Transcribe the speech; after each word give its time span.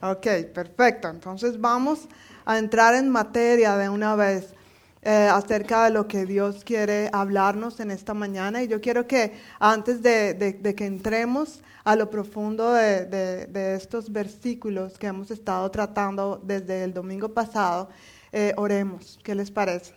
Ok, 0.00 0.26
perfecto. 0.54 1.08
Entonces 1.08 1.60
vamos 1.60 2.08
a 2.44 2.58
entrar 2.58 2.94
en 2.94 3.08
materia 3.08 3.76
de 3.76 3.88
una 3.88 4.14
vez 4.14 4.54
eh, 5.02 5.28
acerca 5.30 5.84
de 5.84 5.90
lo 5.90 6.06
que 6.06 6.24
Dios 6.24 6.62
quiere 6.62 7.10
hablarnos 7.12 7.80
en 7.80 7.90
esta 7.90 8.14
mañana. 8.14 8.62
Y 8.62 8.68
yo 8.68 8.80
quiero 8.80 9.08
que 9.08 9.32
antes 9.58 10.00
de, 10.00 10.74
que 10.76 10.86
entremos 10.86 11.62
a 11.82 11.96
lo 11.96 12.10
profundo 12.10 12.72
de, 12.74 13.74
estos 13.74 14.12
versículos 14.12 14.98
que 14.98 15.08
hemos 15.08 15.32
estado 15.32 15.68
tratando 15.72 16.40
desde 16.44 16.84
el 16.84 16.94
domingo 16.94 17.30
pasado, 17.30 17.88
eh, 18.30 18.54
oremos. 18.56 19.18
¿Qué 19.24 19.34
les 19.34 19.50
parece? 19.50 19.94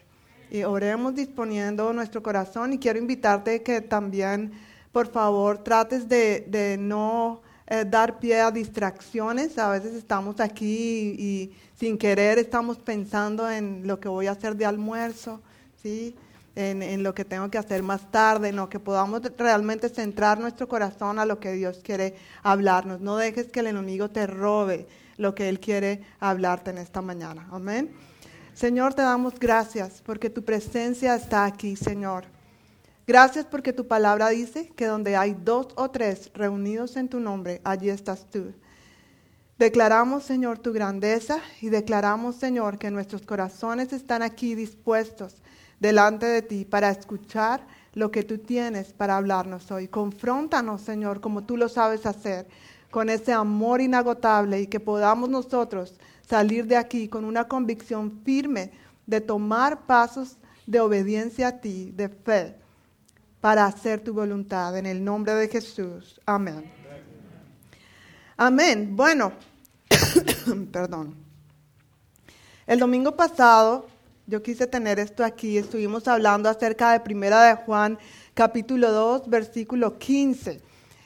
Y 0.50 0.64
oremos 0.64 1.14
disponiendo 1.14 1.94
nuestro 1.94 2.24
corazón 2.24 2.74
y 2.74 2.80
quiero 2.80 2.98
invitarte 2.98 3.62
que 3.62 3.82
también, 3.82 4.52
por 4.92 5.12
favor, 5.12 5.60
trates 5.60 6.10
de 6.10 6.78
no 6.80 7.42
eh, 7.72 7.86
dar 7.86 8.20
pie 8.20 8.42
a 8.42 8.52
distracciones. 8.52 9.58
A 9.58 9.70
veces 9.70 9.96
estamos 9.96 10.42
aquí 10.42 11.16
y, 11.18 11.52
sin 11.80 11.98
querer 11.98 12.38
estamos 12.38 12.78
pensando 12.78 13.50
en 13.50 13.88
lo 13.88 13.98
que 13.98 14.10
voy 14.10 14.28
a 14.28 14.32
hacer 14.32 14.58
de 14.58 14.66
almuerzo, 14.66 15.42
¿sí? 15.82 16.14
En, 16.54 16.84
en, 16.84 17.02
lo 17.02 17.16
que 17.16 17.24
tengo 17.24 17.50
que 17.50 17.58
hacer 17.58 17.82
más 17.82 18.12
tarde, 18.12 18.50
en 18.50 18.58
lo 18.58 18.68
que 18.68 18.78
podamos 18.78 19.22
realmente 19.38 19.88
centrar 19.88 20.38
nuestro 20.38 20.68
corazón 20.68 21.18
a 21.18 21.26
lo 21.26 21.40
que 21.40 21.54
Dios 21.54 21.80
quiere 21.82 22.16
hablarnos. 22.44 23.00
No 23.00 23.16
dejes 23.16 23.48
que 23.48 23.62
el 23.62 23.68
enemigo 23.68 24.10
te 24.10 24.28
robe 24.28 24.86
lo 25.16 25.34
que 25.34 25.48
Él 25.48 25.62
quiere 25.62 26.04
hablarte 26.20 26.72
en 26.72 26.78
esta 26.78 27.02
mañana. 27.02 27.48
Amén. 27.52 27.90
Señor, 28.54 28.96
te 28.96 29.02
damos 29.02 29.40
gracias 29.40 30.04
porque 30.06 30.30
tu 30.30 30.44
presencia 30.44 31.16
está 31.16 31.46
aquí, 31.46 31.78
Señor. 31.78 32.26
Gracias 33.08 33.46
porque 33.46 33.74
tu 33.74 33.88
palabra 33.88 34.30
dice 34.30 34.72
que 34.76 34.86
donde 34.86 35.16
hay 35.16 35.34
dos 35.34 35.68
o 35.76 35.90
tres 35.90 36.32
reunidos 36.34 36.96
en 36.96 37.10
tu 37.10 37.20
nombre, 37.20 37.60
allí 37.64 37.90
estás 37.90 38.30
tú. 38.30 38.54
Declaramos, 39.58 40.24
Señor, 40.24 40.60
tu 40.60 40.72
grandeza 40.74 41.40
y 41.62 41.70
declaramos, 41.70 42.36
Señor, 42.36 42.78
que 42.78 42.92
nuestros 42.92 43.24
corazones 43.24 43.94
están 43.94 44.22
aquí 44.22 44.56
dispuestos 44.56 45.36
delante 45.80 46.26
de 46.26 46.42
ti 46.42 46.66
para 46.66 46.90
escuchar 46.90 47.66
lo 47.94 48.12
que 48.12 48.24
tú 48.24 48.38
tienes 48.38 48.94
para 48.94 49.18
hablarnos 49.18 49.70
hoy. 49.72 49.88
Confróntanos, 49.88 50.82
Señor, 50.82 51.22
como 51.22 51.44
tú 51.44 51.58
lo 51.58 51.70
sabes 51.70 52.06
hacer, 52.06 52.48
con 52.90 53.10
ese 53.10 53.34
amor 53.34 53.82
inagotable 53.82 54.62
y 54.62 54.68
que 54.68 54.80
podamos 54.80 55.30
nosotros 55.30 55.96
salir 56.28 56.68
de 56.68 56.78
aquí 56.78 57.08
con 57.08 57.26
una 57.26 57.48
convicción 57.48 58.22
firme 58.24 58.72
de 59.06 59.22
tomar 59.22 59.86
pasos 59.86 60.38
de 60.66 60.80
obediencia 60.80 61.48
a 61.50 61.62
ti, 61.62 61.92
de 61.96 62.10
fe, 62.10 62.61
para 63.42 63.66
hacer 63.66 64.02
tu 64.02 64.14
voluntad. 64.14 64.78
En 64.78 64.86
el 64.86 65.04
nombre 65.04 65.34
de 65.34 65.50
Jesús. 65.50 66.22
Amén. 66.26 66.72
Amén. 68.38 68.96
Bueno, 68.96 69.34
perdón. 70.72 71.16
El 72.68 72.80
domingo 72.80 73.16
pasado 73.16 73.88
yo 74.28 74.42
quise 74.42 74.68
tener 74.68 75.00
esto 75.00 75.26
aquí. 75.26 75.58
Estuvimos 75.58 76.08
hablando 76.08 76.48
acerca 76.48 76.94
de 76.94 77.00
Primera 77.00 77.44
de 77.44 77.56
Juan, 77.56 77.98
capítulo 78.36 78.92
2, 78.92 79.28
versículo 79.28 79.98
15. 79.98 80.62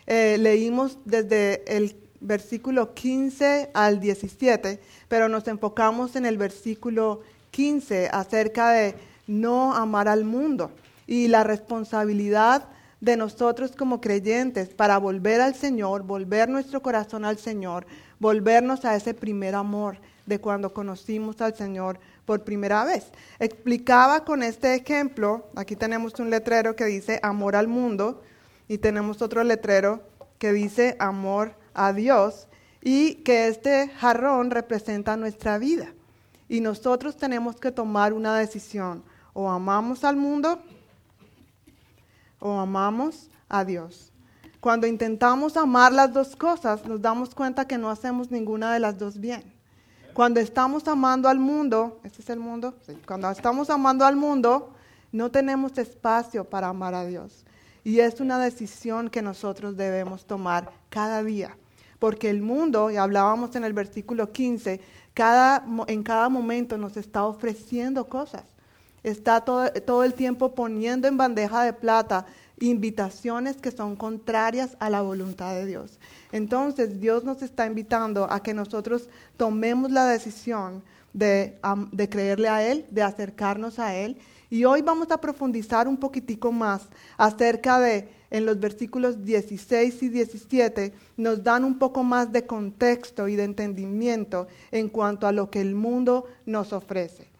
Eh, 0.06 0.38
leímos 0.38 1.00
desde 1.06 1.64
el 1.66 1.96
versículo 2.20 2.94
15 2.94 3.72
al 3.74 4.00
17, 4.00 4.82
pero 5.08 5.30
nos 5.30 5.48
enfocamos 5.48 6.16
en 6.16 6.26
el 6.26 6.38
versículo 6.38 7.22
15 7.52 8.10
acerca 8.12 8.72
de 8.72 8.96
no 9.28 9.74
amar 9.74 10.08
al 10.08 10.26
mundo 10.26 10.72
y 11.08 11.28
la 11.28 11.44
responsabilidad 11.44 12.68
de 13.02 13.18
nosotros 13.18 13.74
como 13.76 14.02
creyentes 14.02 14.70
para 14.70 14.98
volver 14.98 15.42
al 15.42 15.56
Señor, 15.56 16.04
volver 16.04 16.50
nuestro 16.50 16.82
corazón 16.82 17.26
al 17.26 17.38
Señor, 17.38 17.86
volvernos 18.20 18.86
a 18.86 18.96
ese 18.96 19.14
primer 19.14 19.56
amor 19.56 19.98
de 20.26 20.40
cuando 20.40 20.74
conocimos 20.74 21.42
al 21.42 21.56
Señor 21.56 22.00
por 22.26 22.44
primera 22.44 22.84
vez. 22.84 23.12
Explicaba 23.40 24.26
con 24.26 24.42
este 24.42 24.74
ejemplo, 24.74 25.48
aquí 25.56 25.76
tenemos 25.76 26.20
un 26.20 26.30
letrero 26.30 26.76
que 26.76 26.86
dice 26.86 27.20
amor 27.22 27.56
al 27.56 27.68
mundo 27.68 28.24
y 28.68 28.80
tenemos 28.80 29.22
otro 29.22 29.44
letrero 29.44 30.02
que 30.40 30.52
dice 30.52 30.96
amor 31.00 31.54
a 31.74 31.94
Dios 31.94 32.48
y 32.82 33.16
que 33.16 33.48
este 33.48 33.90
jarrón 33.90 34.52
representa 34.52 35.18
nuestra 35.18 35.58
vida. 35.58 35.94
Y 36.48 36.62
nosotros 36.62 37.18
tenemos 37.18 37.56
que 37.56 37.72
tomar 37.72 38.14
una 38.14 38.38
decisión, 38.38 39.04
o 39.34 39.50
amamos 39.50 40.04
al 40.04 40.16
mundo 40.16 40.62
o 42.46 42.60
amamos 42.60 43.32
a 43.50 43.66
Dios. 43.66 44.12
Cuando 44.60 44.86
intentamos 44.86 45.58
amar 45.58 45.92
las 45.92 46.14
dos 46.14 46.36
cosas, 46.36 46.86
nos 46.86 47.02
damos 47.02 47.34
cuenta 47.34 47.66
que 47.66 47.80
no 47.80 47.90
hacemos 47.90 48.30
ninguna 48.30 48.72
de 48.72 48.80
las 48.80 49.00
dos 49.00 49.20
bien. 49.20 49.44
Cuando 50.14 50.40
estamos 50.40 50.88
amando 50.88 51.28
al 51.28 51.40
mundo, 51.40 52.00
¿este 52.04 52.22
es 52.22 52.30
el 52.30 52.40
mundo? 52.40 52.76
Cuando 53.08 53.32
estamos 53.32 53.72
amando 53.72 54.06
al 54.06 54.16
mundo, 54.16 54.74
no 55.12 55.32
tenemos 55.32 55.76
espacio 55.80 56.46
para 56.46 56.68
amar 56.68 56.94
a 56.94 57.06
Dios. 57.06 57.46
Y 57.84 58.00
es 58.00 58.20
una 58.22 58.38
decisión 58.38 59.10
que 59.10 59.24
nosotros 59.24 59.76
debemos 59.76 60.26
tomar 60.26 60.72
cada 60.90 61.24
día. 61.24 61.58
Porque 61.98 62.30
el 62.30 62.44
mundo, 62.44 62.92
y 62.92 62.98
hablábamos 62.98 63.56
en 63.56 63.64
el 63.64 63.74
versículo 63.74 64.32
15, 64.32 64.80
cada, 65.16 65.66
en 65.88 66.04
cada 66.04 66.30
momento 66.30 66.78
nos 66.78 66.96
está 66.96 67.26
ofreciendo 67.26 68.08
cosas 68.08 68.55
está 69.06 69.42
todo, 69.42 69.72
todo 69.72 70.04
el 70.04 70.16
tiempo 70.16 70.56
poniendo 70.56 71.08
en 71.08 71.16
bandeja 71.16 71.64
de 71.64 71.74
plata 71.74 72.26
invitaciones 72.60 73.58
que 73.58 73.72
son 73.72 73.96
contrarias 73.96 74.76
a 74.80 74.90
la 74.90 75.02
voluntad 75.02 75.54
de 75.54 75.66
Dios. 75.66 76.00
Entonces 76.32 77.00
Dios 77.00 77.24
nos 77.24 77.42
está 77.42 77.68
invitando 77.68 78.28
a 78.32 78.42
que 78.42 78.54
nosotros 78.54 79.10
tomemos 79.38 79.92
la 79.92 80.06
decisión 80.06 80.84
de, 81.14 81.58
de, 81.92 82.10
creerle 82.10 82.50
a 82.50 82.66
Él, 82.66 82.86
de 82.90 83.04
acercarnos 83.04 83.78
a 83.78 83.96
Él. 83.96 84.18
Y 84.50 84.66
hoy 84.66 84.82
vamos 84.82 85.12
a 85.12 85.22
profundizar 85.22 85.88
un 85.88 85.98
poquitico 85.98 86.52
más 86.52 86.88
acerca 87.18 87.80
de, 87.80 88.10
en 88.32 88.46
los 88.46 88.60
versículos 88.60 89.24
16 89.24 90.02
y 90.02 90.10
17, 90.10 90.94
nos 91.18 91.44
dan 91.44 91.64
un 91.64 91.78
poco 91.78 92.04
más 92.04 92.32
de 92.32 92.46
contexto 92.46 93.28
y 93.28 93.36
de 93.36 93.44
entendimiento 93.44 94.48
en 94.72 94.90
cuanto 94.90 95.28
a 95.28 95.32
lo 95.32 95.50
que 95.52 95.62
el 95.62 95.76
mundo 95.76 96.26
nos 96.46 96.74
ofrece. 96.74 97.35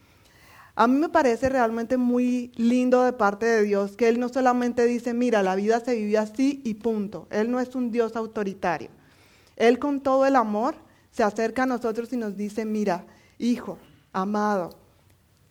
A 0.78 0.88
mí 0.88 1.00
me 1.00 1.08
parece 1.08 1.48
realmente 1.48 1.96
muy 1.96 2.52
lindo 2.58 3.04
de 3.04 3.14
parte 3.14 3.46
de 3.46 3.64
Dios 3.64 3.96
que 3.96 4.10
Él 4.10 4.20
no 4.20 4.28
solamente 4.28 4.86
dice, 4.86 5.14
mira, 5.14 5.42
la 5.42 5.56
vida 5.56 5.80
se 5.80 5.96
vive 5.96 6.18
así 6.18 6.62
y 6.66 6.74
punto. 6.74 7.28
Él 7.30 7.50
no 7.50 7.62
es 7.62 7.76
un 7.76 7.92
Dios 7.92 8.18
autoritario. 8.18 8.90
Él 9.56 9.80
con 9.80 10.02
todo 10.02 10.26
el 10.26 10.36
amor 10.36 10.76
se 11.12 11.24
acerca 11.24 11.64
a 11.64 11.66
nosotros 11.66 12.12
y 12.12 12.18
nos 12.18 12.36
dice, 12.36 12.66
mira, 12.66 13.06
hijo, 13.40 13.78
amado, 14.12 14.72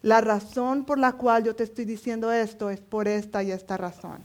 la 0.03 0.21
razón 0.21 0.85
por 0.85 0.99
la 0.99 1.13
cual 1.13 1.45
yo 1.45 1.57
te 1.57 1.65
estoy 1.65 1.87
diciendo 1.87 2.31
esto 2.31 2.69
es 2.69 2.81
por 2.81 3.09
esta 3.09 3.43
y 3.43 3.51
esta 3.51 3.79
razón. 3.79 4.19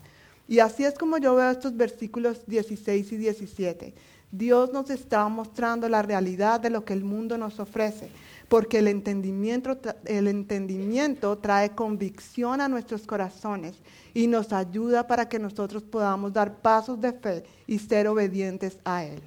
Y 0.50 0.60
así 0.60 0.84
es 0.84 0.96
como 0.98 1.18
yo 1.18 1.34
veo 1.34 1.50
estos 1.50 1.78
versículos 1.78 2.46
16 2.46 3.10
y 3.14 3.16
17. 3.16 3.94
Dios 4.34 4.74
nos 4.74 4.90
está 4.90 5.26
mostrando 5.30 5.88
la 5.88 6.02
realidad 6.02 6.60
de 6.60 6.70
lo 6.70 6.84
que 6.84 6.92
el 6.92 7.06
mundo 7.06 7.38
nos 7.38 7.58
ofrece 7.62 8.10
porque 8.50 8.80
el 8.80 8.88
entendimiento, 8.88 9.78
el 10.06 10.28
entendimiento 10.28 11.38
trae 11.38 11.70
convicción 11.70 12.60
a 12.60 12.68
nuestros 12.68 13.06
corazones 13.06 13.76
y 14.14 14.26
nos 14.26 14.52
ayuda 14.52 15.08
para 15.08 15.30
que 15.30 15.38
nosotros 15.38 15.84
podamos 15.84 16.34
dar 16.34 16.56
pasos 16.56 17.00
de 17.00 17.14
fe 17.14 17.44
y 17.68 17.78
ser 17.78 18.08
obedientes 18.08 18.80
a 18.84 19.06
Él. 19.06 19.22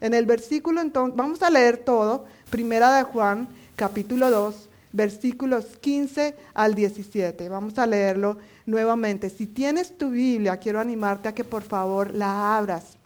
En 0.00 0.14
el 0.14 0.26
versículo 0.26 0.80
entonces, 0.80 1.16
vamos 1.16 1.42
a 1.42 1.50
leer 1.50 1.78
todo, 1.78 2.24
Primera 2.50 2.96
de 2.96 3.02
Juan, 3.02 3.48
capítulo 3.74 4.30
2, 4.30 4.68
versículos 4.92 5.64
15 5.80 6.36
al 6.54 6.76
17. 6.76 7.48
Vamos 7.48 7.78
a 7.78 7.86
leerlo 7.86 8.38
nuevamente. 8.64 9.28
Si 9.28 9.46
tienes 9.46 9.98
tu 9.98 10.10
Biblia, 10.10 10.56
quiero 10.56 10.78
animarte 10.78 11.28
a 11.28 11.34
que 11.34 11.42
por 11.42 11.62
favor 11.62 12.14
la 12.14 12.56
abras. 12.56 12.96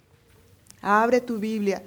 Abre 0.83 1.23
tu 1.23 1.39
Biblia 1.39 1.83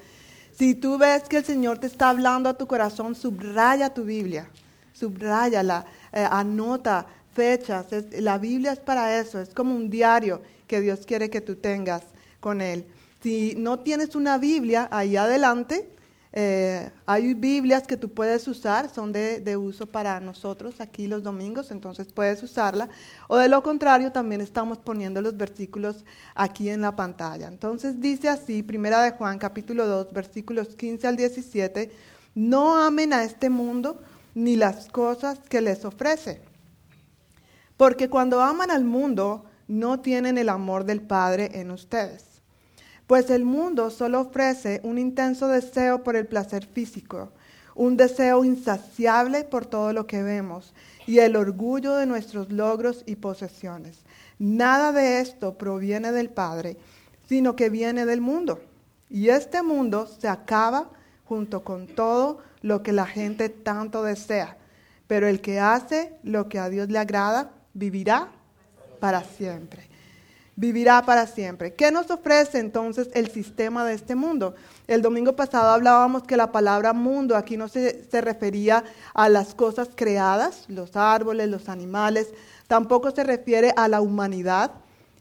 si 0.57 0.75
tú 0.75 0.97
ves 0.97 1.23
que 1.23 1.37
el 1.37 1.45
Señor 1.45 1.79
te 1.79 1.87
está 1.87 2.09
hablando 2.09 2.49
a 2.49 2.53
tu 2.53 2.67
corazón, 2.67 3.15
subraya 3.15 3.93
tu 3.93 4.03
Biblia, 4.03 4.47
subrayala, 4.93 5.85
eh, 6.13 6.25
anota 6.29 7.05
fechas. 7.33 7.87
la 8.19 8.37
Biblia 8.37 8.71
es 8.71 8.79
para 8.79 9.19
eso, 9.19 9.41
es 9.41 9.49
como 9.49 9.75
un 9.75 9.89
diario 9.89 10.41
que 10.67 10.81
Dios 10.81 11.05
quiere 11.05 11.29
que 11.29 11.41
tú 11.41 11.55
tengas 11.55 12.03
con 12.39 12.61
Él. 12.61 12.85
Si 13.21 13.55
no 13.57 13.79
tienes 13.79 14.15
una 14.15 14.37
Biblia, 14.37 14.87
ahí 14.91 15.17
adelante 15.17 15.89
eh, 16.37 16.91
hay 17.05 17.33
Biblias 17.33 17.87
que 17.87 17.95
tú 17.95 18.09
puedes 18.09 18.45
usar, 18.49 18.89
son 18.89 19.13
de, 19.13 19.55
uso 19.55 19.87
para 19.87 20.19
nosotros 20.19 20.81
aquí 20.81 21.07
los 21.07 21.23
domingos, 21.23 21.71
entonces 21.71 22.11
puedes 22.11 22.43
usarla. 22.43 22.89
O 23.29 23.37
de 23.37 23.47
lo 23.47 23.63
contrario, 23.63 24.11
también 24.11 24.41
estamos 24.41 24.77
poniendo 24.77 25.21
los 25.21 25.37
versículos 25.37 26.03
aquí 26.35 26.69
en 26.69 26.81
la 26.81 26.93
pantalla. 26.93 27.47
Entonces 27.47 28.01
dice 28.01 28.27
así, 28.27 28.63
Primera 28.63 29.01
de 29.01 29.11
Juan, 29.11 29.39
capítulo 29.39 29.87
2, 29.87 30.11
versículos 30.11 30.75
15 30.75 31.07
al 31.07 31.15
17, 31.15 31.89
no 32.35 32.83
amen 32.83 33.13
a 33.13 33.23
este 33.23 33.49
mundo 33.49 34.01
ni 34.33 34.57
las 34.57 34.89
cosas 34.89 35.39
que 35.39 35.61
les 35.61 35.85
ofrece. 35.85 36.41
Porque 37.77 38.09
cuando 38.09 38.41
aman 38.41 38.71
al 38.71 38.83
mundo, 38.83 39.45
no 39.69 40.01
tienen 40.01 40.37
el 40.37 40.49
amor 40.49 40.83
del 40.83 41.01
Padre 41.01 41.51
en 41.53 41.71
ustedes. 41.71 42.34
Pues 43.07 43.29
el 43.29 43.45
mundo 43.45 43.91
solo 43.91 44.21
ofrece 44.21 44.81
un 44.83 44.97
intenso 44.97 45.47
deseo 45.47 46.03
por 46.03 46.15
el 46.15 46.25
placer 46.25 46.65
físico, 46.65 47.29
un 47.75 47.97
deseo 47.97 48.43
insaciable 48.43 49.43
por 49.43 49.67
todo 49.67 49.93
lo 49.93 50.07
que 50.07 50.23
vemos 50.23 50.73
y 51.05 51.19
el 51.19 51.35
orgullo 51.35 51.95
de 51.95 52.07
nuestros 52.07 52.51
logros 52.51 53.03
y 53.05 53.17
posesiones. 53.17 53.99
Nada 54.39 54.91
de 54.91 55.19
esto 55.19 55.55
proviene 55.55 56.11
del 56.11 56.31
Padre, 56.31 56.77
sino 57.27 57.55
que 57.55 57.69
viene 57.69 58.07
del 58.07 58.21
mundo. 58.21 58.61
Y 59.07 59.29
este 59.29 59.61
mundo 59.61 60.07
se 60.07 60.27
acaba 60.27 60.89
junto 61.25 61.63
con 61.63 61.85
todo 61.85 62.39
lo 62.63 62.81
que 62.81 62.91
la 62.91 63.05
gente 63.05 63.49
tanto 63.49 64.01
desea. 64.01 64.57
Pero 65.05 65.27
el 65.27 65.41
que 65.41 65.59
hace 65.59 66.17
lo 66.23 66.49
que 66.49 66.57
a 66.57 66.69
Dios 66.69 66.89
le 66.89 66.97
agrada, 66.97 67.51
vivirá 67.75 68.31
para 68.99 69.23
siempre 69.23 69.94
vivirá 70.55 71.01
para 71.03 71.27
siempre. 71.27 71.73
¿Qué 71.73 71.91
nos 71.91 72.09
ofrece 72.09 72.59
entonces 72.59 73.09
el 73.13 73.29
sistema 73.29 73.85
de 73.85 73.93
este 73.93 74.15
mundo? 74.15 74.55
El 74.87 75.01
domingo 75.01 75.35
pasado 75.35 75.71
hablábamos 75.71 76.23
que 76.23 76.37
la 76.37 76.51
palabra 76.51 76.93
mundo 76.93 77.35
aquí 77.35 77.57
no 77.57 77.67
se, 77.67 78.05
se, 78.09 78.21
refería 78.21 78.83
a 79.13 79.29
las 79.29 79.53
cosas 79.53 79.89
creadas, 79.95 80.65
los 80.67 80.95
árboles, 80.95 81.49
los 81.49 81.69
animales, 81.69 82.29
tampoco 82.67 83.11
se 83.11 83.23
refiere 83.23 83.73
a 83.75 83.87
la 83.87 84.01
humanidad. 84.01 84.71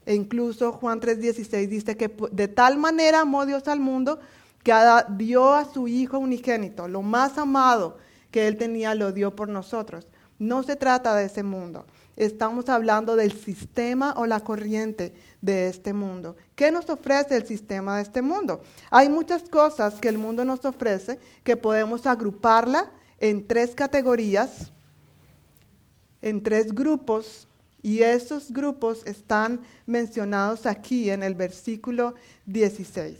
E 0.05 0.13
incluso 0.13 0.71
Juan 0.71 1.01
3:16 1.01 1.67
dice 1.67 1.97
que 1.97 2.15
de 2.31 2.47
tal 2.47 2.77
manera 2.77 3.21
amó 3.21 3.45
Dios 3.45 3.67
al 3.67 3.79
mundo 3.79 4.19
que 4.63 4.73
dio 5.09 5.53
a 5.53 5.65
su 5.65 5.87
Hijo 5.87 6.17
unigénito, 6.17 6.87
lo 6.87 7.01
más 7.01 7.37
amado 7.37 7.97
que 8.31 8.47
Él 8.47 8.57
tenía, 8.57 8.95
lo 8.95 9.11
dio 9.11 9.35
por 9.35 9.47
nosotros. 9.47 10.07
No 10.39 10.63
se 10.63 10.75
trata 10.75 11.15
de 11.15 11.25
ese 11.25 11.43
mundo. 11.43 11.85
Estamos 12.17 12.69
hablando 12.69 13.15
del 13.15 13.33
sistema 13.33 14.13
o 14.17 14.25
la 14.25 14.39
corriente 14.39 15.13
de 15.41 15.67
este 15.67 15.91
mundo. 15.91 16.37
¿Qué 16.55 16.71
nos 16.71 16.89
ofrece 16.89 17.35
el 17.35 17.45
sistema 17.45 17.97
de 17.97 18.03
este 18.03 18.21
mundo? 18.21 18.61
Hay 18.89 19.09
muchas 19.09 19.43
cosas 19.49 19.95
que 19.95 20.07
el 20.07 20.17
mundo 20.17 20.45
nos 20.45 20.63
ofrece 20.63 21.19
que 21.43 21.57
podemos 21.57 22.05
agruparla 22.05 22.89
en 23.19 23.45
tres 23.45 23.75
categorías, 23.75 24.71
en 26.21 26.41
tres 26.41 26.73
grupos, 26.73 27.47
y 27.85 28.01
esos 28.01 28.51
grupos 28.51 29.05
están 29.05 29.59
mencionados 29.85 30.65
aquí 30.65 31.11
en 31.11 31.21
el 31.21 31.35
versículo 31.35 32.15
16. 32.47 33.15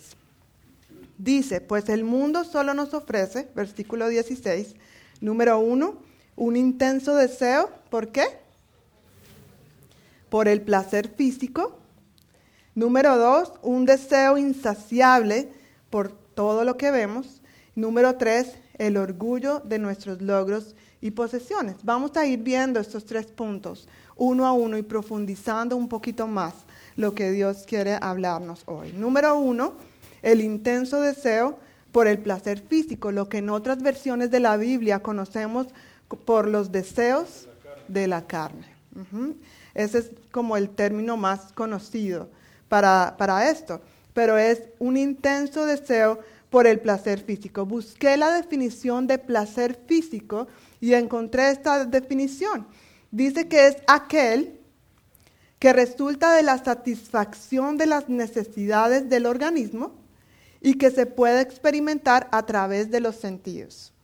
Dice, 1.20 1.62
pues 1.62 1.88
el 1.90 2.04
mundo 2.04 2.44
solo 2.44 2.74
nos 2.74 2.96
ofrece, 2.96 3.48
versículo 3.54 4.08
16, 4.08 4.74
número 5.22 5.60
uno, 5.60 5.98
un 6.36 6.56
intenso 6.56 7.16
deseo, 7.16 7.70
¿por 7.92 8.08
qué? 8.08 8.24
Por 10.36 10.50
el 10.50 10.62
placer 10.62 11.08
físico. 11.08 11.80
Número 12.74 13.18
dos, 13.18 13.54
un 13.62 13.86
deseo 13.86 14.38
insaciable 14.38 15.48
por 15.90 16.12
todo 16.12 16.66
lo 16.66 16.76
que 16.76 16.92
vemos. 16.92 17.42
Número 17.74 18.18
tres, 18.18 18.58
el 18.78 18.98
orgullo 18.98 19.62
de 19.62 19.80
nuestros 19.80 20.22
logros 20.22 20.76
y 21.00 21.12
posesiones. 21.12 21.78
Vamos 21.84 22.18
a 22.18 22.26
ir 22.26 22.40
viendo 22.40 22.82
estos 22.82 23.06
tres 23.06 23.28
puntos 23.28 23.88
uno 24.18 24.46
a 24.46 24.52
uno 24.52 24.78
y 24.78 24.82
profundizando 24.82 25.78
un 25.78 25.88
poquito 25.88 26.28
más 26.28 26.54
lo 26.98 27.16
que 27.16 27.32
Dios 27.32 27.64
quiere 27.66 27.98
hablarnos 28.02 28.64
hoy. 28.66 28.92
Número 28.92 29.40
uno, 29.40 29.76
el 30.22 30.42
intenso 30.42 31.00
deseo 31.00 31.60
por 31.94 32.08
el 32.08 32.20
placer 32.20 32.60
físico, 32.60 33.14
lo 33.14 33.30
que 33.30 33.38
en 33.38 33.50
otras 33.50 33.82
versiones 33.82 34.32
de 34.32 34.42
la 34.42 34.58
Biblia 34.58 35.00
conocemos 35.00 35.68
por 36.26 36.50
los 36.50 36.74
deseos 36.74 37.48
de 37.88 38.08
la 38.10 38.28
carne. 38.28 38.76
Ese 39.76 40.00
es 40.00 40.12
como 40.32 40.58
el 40.58 40.70
término 40.70 41.18
más 41.18 41.52
conocido 41.52 42.30
para, 42.70 43.16
para 43.18 43.50
esto. 43.50 43.82
Pero 44.14 44.38
es 44.38 44.64
un 44.80 44.98
intenso 44.98 45.66
deseo 45.66 46.20
por 46.50 46.66
el 46.66 46.80
placer 46.80 47.20
físico. 47.20 47.66
Busqué 47.66 48.16
la 48.16 48.32
definición 48.32 49.08
de 49.08 49.18
placer 49.18 49.78
físico 49.88 50.48
y 50.80 50.94
encontré 50.94 51.52
esta 51.52 51.86
definición. 51.86 52.66
Dice 53.12 53.48
que 53.48 53.68
es 53.68 53.78
aquel 53.88 54.60
que 55.60 55.74
resulta 55.74 56.34
de 56.34 56.44
la 56.44 56.58
satisfacción 56.64 57.78
de 57.78 57.88
las 57.88 58.08
necesidades 58.08 59.10
del 59.10 59.26
organismo 59.26 59.96
y 60.62 60.76
que 60.76 60.92
se 60.92 61.06
puede 61.06 61.42
experimentar 61.42 62.28
a 62.32 62.46
través 62.46 62.92
de 62.92 63.00
los 63.00 63.16
sentidos. 63.16 63.95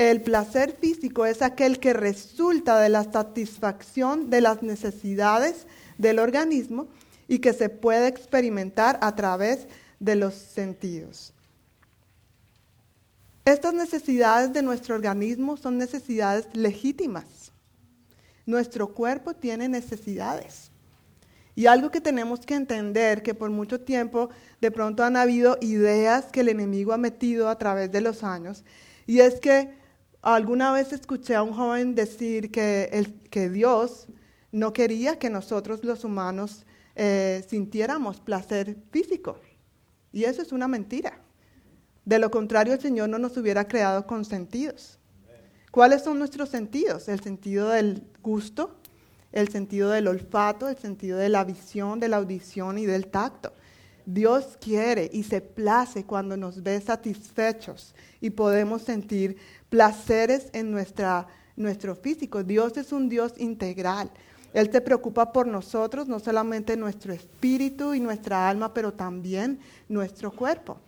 El 0.00 0.22
placer 0.22 0.78
físico 0.80 1.26
es 1.26 1.42
aquel 1.42 1.78
que 1.78 1.92
resulta 1.92 2.80
de 2.80 2.88
la 2.88 3.04
satisfacción 3.04 4.30
de 4.30 4.40
las 4.40 4.62
necesidades 4.62 5.66
del 5.98 6.20
organismo 6.20 6.88
y 7.28 7.40
que 7.40 7.52
se 7.52 7.68
puede 7.68 8.08
experimentar 8.08 8.98
a 9.02 9.14
través 9.14 9.66
de 9.98 10.16
los 10.16 10.32
sentidos. 10.32 11.34
Estas 13.44 13.74
necesidades 13.74 14.54
de 14.54 14.62
nuestro 14.62 14.94
organismo 14.94 15.58
son 15.58 15.76
necesidades 15.76 16.46
legítimas. 16.54 17.52
Nuestro 18.46 18.94
cuerpo 18.94 19.34
tiene 19.34 19.68
necesidades. 19.68 20.70
Y 21.54 21.66
algo 21.66 21.90
que 21.90 22.00
tenemos 22.00 22.46
que 22.46 22.54
entender, 22.54 23.22
que 23.22 23.34
por 23.34 23.50
mucho 23.50 23.82
tiempo 23.82 24.30
de 24.62 24.70
pronto 24.70 25.04
han 25.04 25.18
habido 25.18 25.58
ideas 25.60 26.24
que 26.32 26.40
el 26.40 26.48
enemigo 26.48 26.94
ha 26.94 26.96
metido 26.96 27.50
a 27.50 27.58
través 27.58 27.92
de 27.92 28.00
los 28.00 28.24
años, 28.24 28.64
y 29.06 29.20
es 29.20 29.40
que 29.40 29.78
Alguna 30.22 30.72
vez 30.72 30.92
escuché 30.92 31.34
a 31.34 31.42
un 31.42 31.52
joven 31.52 31.94
decir 31.94 32.50
que, 32.50 32.90
el, 32.92 33.14
que 33.30 33.48
Dios 33.48 34.06
no 34.52 34.72
quería 34.72 35.18
que 35.18 35.30
nosotros 35.30 35.82
los 35.84 36.04
humanos 36.04 36.66
eh, 36.94 37.44
sintiéramos 37.48 38.20
placer 38.20 38.76
físico. 38.90 39.38
Y 40.12 40.24
eso 40.24 40.42
es 40.42 40.52
una 40.52 40.68
mentira. 40.68 41.20
De 42.04 42.18
lo 42.18 42.30
contrario, 42.30 42.74
el 42.74 42.80
Señor 42.80 43.08
no 43.08 43.18
nos 43.18 43.36
hubiera 43.36 43.66
creado 43.66 44.06
con 44.06 44.24
sentidos. 44.24 44.98
¿Cuáles 45.70 46.02
son 46.02 46.18
nuestros 46.18 46.48
sentidos? 46.48 47.08
El 47.08 47.20
sentido 47.20 47.68
del 47.68 48.02
gusto, 48.22 48.76
el 49.32 49.48
sentido 49.48 49.90
del 49.90 50.08
olfato, 50.08 50.68
el 50.68 50.76
sentido 50.76 51.16
de 51.16 51.28
la 51.28 51.44
visión, 51.44 52.00
de 52.00 52.08
la 52.08 52.16
audición 52.16 52.76
y 52.76 52.86
del 52.86 53.06
tacto. 53.06 53.52
Dios 54.12 54.58
quiere 54.60 55.08
y 55.12 55.22
se 55.22 55.40
place 55.40 56.04
cuando 56.04 56.36
nos 56.36 56.62
ve 56.62 56.80
satisfechos 56.80 57.94
y 58.20 58.30
podemos 58.30 58.82
sentir 58.82 59.36
placeres 59.68 60.48
en 60.52 60.70
nuestra, 60.70 61.26
nuestro 61.56 61.94
físico. 61.94 62.42
Dios 62.42 62.76
es 62.76 62.92
un 62.92 63.08
Dios 63.08 63.34
integral. 63.38 64.10
Él 64.52 64.70
se 64.72 64.80
preocupa 64.80 65.32
por 65.32 65.46
nosotros, 65.46 66.08
no 66.08 66.18
solamente 66.18 66.76
nuestro 66.76 67.12
espíritu 67.12 67.94
y 67.94 68.00
nuestra 68.00 68.48
alma, 68.48 68.74
pero 68.74 68.92
también 68.92 69.60
nuestro 69.88 70.32
cuerpo. 70.32 70.78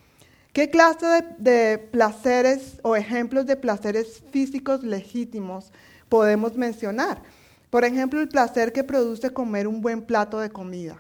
¿Qué 0.53 0.69
clase 0.69 1.07
de, 1.07 1.23
de, 1.39 1.79
placeres 1.79 2.81
o 2.83 2.97
ejemplos 2.97 3.47
de 3.47 3.57
placeres 3.57 4.23
físicos 4.33 4.83
legítimos 4.83 5.73
podemos 6.09 6.57
mencionar? 6.57 7.23
Por 7.71 7.85
ejemplo, 7.85 8.21
el 8.21 8.29
placer 8.29 8.73
que 8.73 8.85
produce 8.85 9.31
comer 9.31 9.67
un 9.67 9.81
buen 9.81 10.03
plato 10.03 10.41
de 10.41 10.51
comida. 10.51 10.99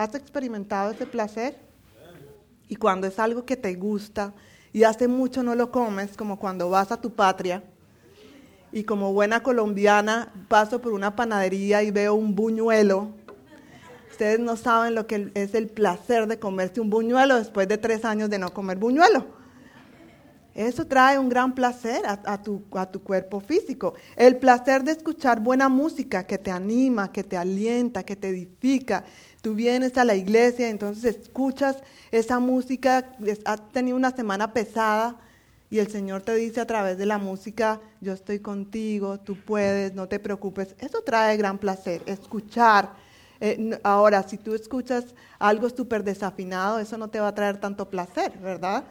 ¿Has 0.00 0.14
experimentado 0.14 0.92
ese 0.92 1.04
placer? 1.04 1.58
Y 2.68 2.76
cuando 2.76 3.06
es 3.06 3.18
algo 3.18 3.44
que 3.44 3.54
te 3.54 3.74
gusta, 3.74 4.32
y 4.72 4.84
hace 4.84 5.08
mucho 5.08 5.42
no 5.42 5.54
lo 5.54 5.70
comes, 5.70 6.16
como 6.16 6.38
cuando 6.38 6.70
vas 6.70 6.90
a 6.90 6.98
tu 6.98 7.12
patria 7.12 7.62
y 8.72 8.84
como 8.84 9.12
buena 9.12 9.42
colombiana 9.42 10.32
paso 10.48 10.80
por 10.80 10.94
una 10.94 11.14
panadería 11.14 11.82
y 11.82 11.90
veo 11.90 12.14
un 12.14 12.34
buñuelo. 12.34 13.10
Ustedes 14.10 14.40
no 14.40 14.56
saben 14.56 14.94
lo 14.94 15.06
que 15.06 15.32
es 15.34 15.54
el 15.54 15.66
placer 15.66 16.26
de 16.28 16.38
comerse 16.38 16.80
un 16.80 16.88
buñuelo 16.88 17.36
después 17.36 17.68
de 17.68 17.76
tres 17.76 18.06
años 18.06 18.30
de 18.30 18.38
no 18.38 18.54
comer 18.54 18.78
buñuelo. 18.78 19.26
Eso 20.54 20.84
trae 20.86 21.18
un 21.18 21.28
gran 21.28 21.54
placer 21.54 22.02
a, 22.06 22.42
tu, 22.42 22.64
a 22.72 22.84
tu 22.90 23.02
cuerpo 23.02 23.40
físico. 23.40 23.94
El 24.16 24.36
placer 24.36 24.82
de 24.82 24.92
escuchar 24.92 25.40
buena 25.40 25.68
música 25.68 26.26
que 26.26 26.38
te 26.38 26.50
anima, 26.50 27.12
que 27.12 27.22
te 27.22 27.36
alienta, 27.36 28.02
que 28.02 28.16
te 28.16 28.28
edifica, 28.28 29.04
Tú 29.42 29.54
vienes 29.54 29.96
a 29.96 30.04
la 30.04 30.14
iglesia, 30.14 30.68
entonces 30.68 31.16
escuchas 31.16 31.78
esa 32.10 32.40
música, 32.40 33.12
has 33.44 33.72
tenido 33.72 33.96
una 33.96 34.10
semana 34.10 34.52
pesada 34.52 35.16
y 35.70 35.78
el 35.78 35.88
Señor 35.88 36.22
te 36.22 36.34
dice 36.34 36.60
a 36.60 36.66
través 36.66 36.98
de 36.98 37.06
la 37.06 37.16
música, 37.16 37.80
yo 38.00 38.12
estoy 38.12 38.40
contigo, 38.40 39.18
tú 39.18 39.36
puedes, 39.36 39.94
no 39.94 40.08
te 40.08 40.18
preocupes. 40.18 40.74
Eso 40.78 41.02
trae 41.02 41.36
gran 41.36 41.58
placer, 41.58 42.02
escuchar. 42.06 42.90
Eh, 43.40 43.78
ahora, 43.82 44.22
si 44.24 44.36
tú 44.36 44.54
escuchas 44.54 45.06
algo 45.38 45.70
súper 45.70 46.04
desafinado, 46.04 46.78
eso 46.78 46.98
no 46.98 47.08
te 47.08 47.20
va 47.20 47.28
a 47.28 47.34
traer 47.34 47.58
tanto 47.58 47.88
placer, 47.88 48.36
¿verdad? 48.42 48.84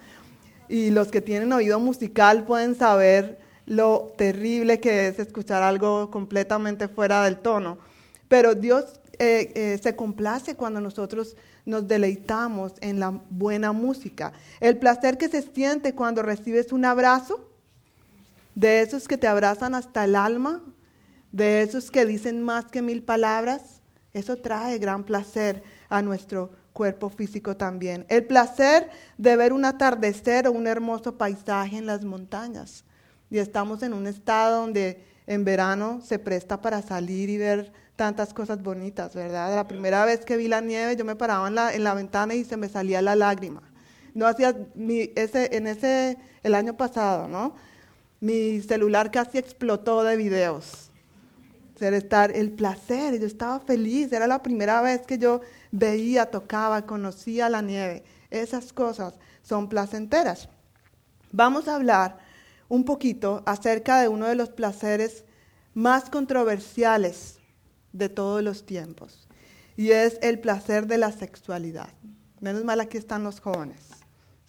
Y 0.68 0.90
los 0.90 1.10
que 1.10 1.22
tienen 1.22 1.52
oído 1.52 1.80
musical 1.80 2.46
pueden 2.46 2.76
saber 2.76 3.40
lo 3.66 4.14
terrible 4.18 4.80
que 4.80 5.10
es 5.10 5.20
escuchar 5.20 5.62
algo 5.62 6.10
completamente 6.10 6.88
fuera 6.88 7.24
del 7.26 7.38
tono. 7.38 7.78
Pero 8.30 8.56
Dios 8.56 8.99
eh, 9.20 9.52
eh, 9.54 9.80
se 9.84 9.96
complace 9.96 10.56
cuando 10.56 10.80
nosotros 10.80 11.36
nos 11.66 11.88
deleitamos 11.88 12.74
en 12.80 13.00
la 13.00 13.22
buena 13.30 13.74
música. 13.74 14.32
El 14.62 14.78
placer 14.78 15.18
que 15.18 15.28
se 15.28 15.42
siente 15.42 15.94
cuando 15.94 16.22
recibes 16.22 16.72
un 16.72 16.86
abrazo, 16.86 17.46
de 18.56 18.82
esos 18.82 19.08
que 19.08 19.18
te 19.18 19.28
abrazan 19.28 19.76
hasta 19.76 20.06
el 20.06 20.16
alma, 20.16 20.62
de 21.32 21.62
esos 21.62 21.92
que 21.92 22.06
dicen 22.06 22.42
más 22.42 22.66
que 22.66 22.82
mil 22.82 23.04
palabras, 23.04 23.82
eso 24.14 24.38
trae 24.38 24.80
gran 24.80 25.04
placer 25.04 25.64
a 25.90 26.02
nuestro 26.02 26.52
cuerpo 26.74 27.10
físico 27.10 27.58
también. 27.58 28.06
El 28.10 28.26
placer 28.26 28.90
de 29.18 29.36
ver 29.36 29.54
un 29.54 29.66
atardecer 29.66 30.48
o 30.48 30.52
un 30.52 30.66
hermoso 30.66 31.18
paisaje 31.18 31.78
en 31.78 31.86
las 31.86 32.06
montañas. 32.06 32.86
Y 33.30 33.38
estamos 33.38 33.84
en 33.84 33.94
un 33.94 34.08
estado 34.08 34.62
donde 34.62 35.06
en 35.28 35.46
verano 35.46 36.02
se 36.04 36.20
presta 36.20 36.62
para 36.62 36.82
salir 36.82 37.30
y 37.30 37.38
ver 37.38 37.72
tantas 38.00 38.34
cosas 38.34 38.64
bonitas, 38.64 39.14
¿verdad? 39.14 39.54
La 39.54 39.68
primera 39.68 40.06
vez 40.06 40.24
que 40.24 40.38
vi 40.38 40.48
la 40.48 40.62
nieve, 40.62 40.96
yo 40.96 41.04
me 41.04 41.18
paraba 41.18 41.50
en 41.50 41.56
la, 41.56 41.74
en 41.74 41.84
la 41.84 41.94
ventana 41.94 42.34
y 42.34 42.46
se 42.46 42.56
me 42.56 42.70
salía 42.70 43.02
la 43.02 43.14
lágrima. 43.14 43.62
No 44.14 44.26
hacía 44.26 44.56
ese, 45.16 45.58
en 45.58 45.68
ese, 45.68 46.18
el 46.42 46.56
año 46.56 46.78
pasado, 46.78 47.28
¿no? 47.28 47.58
Mi 48.22 48.62
celular 48.62 49.12
casi 49.12 49.38
explotó 49.38 50.02
de 50.04 50.16
videos. 50.16 50.92
Ser 51.78 51.94
estar 51.94 52.32
el 52.34 52.52
placer, 52.52 53.20
yo 53.20 53.28
estaba 53.28 53.60
feliz, 53.60 54.14
era 54.14 54.28
la 54.28 54.42
primera 54.42 54.80
vez 54.82 55.02
que 55.06 55.18
yo 55.18 55.42
veía, 55.74 56.32
tocaba, 56.32 56.86
conocía 56.86 57.50
la 57.50 57.62
nieve. 57.62 58.06
Esas 58.30 58.72
cosas 58.72 59.16
son 59.44 59.68
placenteras. 59.68 60.48
Vamos 61.34 61.68
a 61.68 61.76
hablar 61.76 62.18
un 62.70 62.86
poquito 62.86 63.44
acerca 63.46 64.00
de 64.00 64.08
uno 64.08 64.28
de 64.28 64.36
los 64.36 64.52
placeres 64.52 65.26
más 65.74 66.10
controversiales 66.10 67.39
de 67.94 68.10
todos 68.10 68.44
los 68.44 68.66
tiempos, 68.66 69.28
y 69.76 69.92
es 69.92 70.20
el 70.22 70.40
placer 70.40 70.88
de 70.88 70.98
la 70.98 71.12
sexualidad. 71.12 71.90
Menos 72.40 72.64
mal 72.64 72.80
aquí 72.80 72.98
están 72.98 73.24
los 73.24 73.40
jóvenes, 73.40 73.80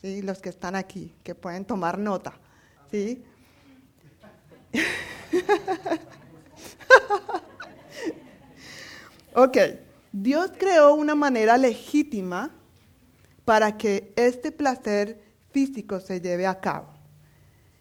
¿sí? 0.00 0.22
los 0.22 0.40
que 0.40 0.48
están 0.48 0.76
aquí, 0.76 1.14
que 1.22 1.34
pueden 1.34 1.64
tomar 1.64 1.98
nota. 1.98 2.34
¿sí? 2.90 3.22
ok, 9.34 9.58
Dios 10.12 10.50
creó 10.58 10.94
una 10.94 11.14
manera 11.14 11.56
legítima 11.58 12.50
para 13.44 13.76
que 13.76 14.12
este 14.16 14.52
placer 14.52 15.20
físico 15.52 16.00
se 16.00 16.20
lleve 16.20 16.46
a 16.46 16.60
cabo. 16.60 16.88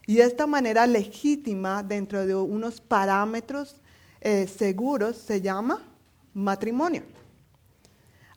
Y 0.06 0.20
esta 0.22 0.48
manera 0.48 0.88
legítima 0.88 1.84
dentro 1.84 2.26
de 2.26 2.34
unos 2.36 2.82
parámetros 2.82 3.76
eh, 4.22 4.48
seguros 4.48 5.18
se 5.18 5.42
llama 5.42 5.82
matrimonio. 6.34 7.04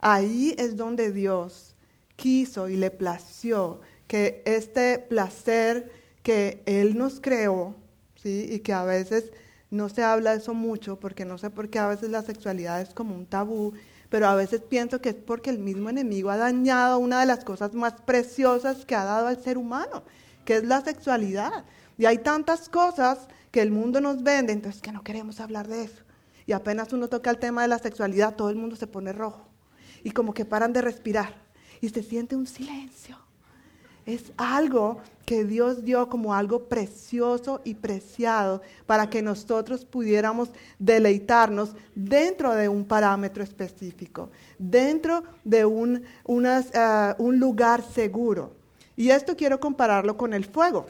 Ahí 0.00 0.54
es 0.58 0.76
donde 0.76 1.12
Dios 1.12 1.74
quiso 2.16 2.68
y 2.68 2.76
le 2.76 2.90
plació 2.90 3.80
que 4.06 4.42
este 4.44 4.98
placer 4.98 5.90
que 6.22 6.62
Él 6.66 6.96
nos 6.96 7.20
creó, 7.20 7.74
¿sí? 8.16 8.46
y 8.50 8.60
que 8.60 8.72
a 8.72 8.84
veces 8.84 9.32
no 9.70 9.88
se 9.88 10.02
habla 10.02 10.32
de 10.32 10.38
eso 10.38 10.54
mucho, 10.54 11.00
porque 11.00 11.24
no 11.24 11.38
sé 11.38 11.50
por 11.50 11.70
qué 11.70 11.78
a 11.78 11.88
veces 11.88 12.10
la 12.10 12.22
sexualidad 12.22 12.80
es 12.80 12.92
como 12.92 13.14
un 13.14 13.26
tabú, 13.26 13.72
pero 14.10 14.26
a 14.26 14.34
veces 14.34 14.60
pienso 14.60 15.00
que 15.00 15.08
es 15.08 15.14
porque 15.14 15.50
el 15.50 15.58
mismo 15.58 15.88
enemigo 15.88 16.30
ha 16.30 16.36
dañado 16.36 16.98
una 16.98 17.20
de 17.20 17.26
las 17.26 17.44
cosas 17.44 17.72
más 17.72 17.94
preciosas 18.02 18.84
que 18.84 18.94
ha 18.94 19.04
dado 19.04 19.28
al 19.28 19.42
ser 19.42 19.56
humano, 19.56 20.02
que 20.44 20.56
es 20.56 20.64
la 20.64 20.82
sexualidad. 20.82 21.64
Y 22.02 22.06
hay 22.06 22.18
tantas 22.18 22.68
cosas 22.68 23.28
que 23.52 23.62
el 23.62 23.70
mundo 23.70 24.00
nos 24.00 24.24
vende, 24.24 24.52
entonces 24.52 24.82
que 24.82 24.90
no 24.90 25.04
queremos 25.04 25.38
hablar 25.38 25.68
de 25.68 25.84
eso. 25.84 26.02
Y 26.46 26.52
apenas 26.52 26.92
uno 26.92 27.06
toca 27.06 27.30
el 27.30 27.38
tema 27.38 27.62
de 27.62 27.68
la 27.68 27.78
sexualidad, 27.78 28.34
todo 28.34 28.50
el 28.50 28.56
mundo 28.56 28.74
se 28.74 28.88
pone 28.88 29.12
rojo. 29.12 29.46
Y 30.02 30.10
como 30.10 30.34
que 30.34 30.44
paran 30.44 30.72
de 30.72 30.82
respirar. 30.82 31.32
Y 31.80 31.90
se 31.90 32.02
siente 32.02 32.34
un 32.34 32.48
silencio. 32.48 33.16
Es 34.04 34.32
algo 34.36 35.00
que 35.24 35.44
Dios 35.44 35.84
dio 35.84 36.08
como 36.08 36.34
algo 36.34 36.64
precioso 36.64 37.60
y 37.62 37.74
preciado 37.74 38.62
para 38.84 39.08
que 39.08 39.22
nosotros 39.22 39.84
pudiéramos 39.84 40.50
deleitarnos 40.80 41.76
dentro 41.94 42.52
de 42.52 42.68
un 42.68 42.84
parámetro 42.84 43.44
específico, 43.44 44.28
dentro 44.58 45.22
de 45.44 45.64
un, 45.64 46.02
eh, 46.26 47.14
un 47.18 47.38
lugar 47.38 47.84
seguro. 47.84 48.56
Y 48.96 49.10
esto 49.10 49.36
quiero 49.36 49.60
compararlo 49.60 50.16
con 50.16 50.32
el 50.32 50.44
fuego. 50.46 50.86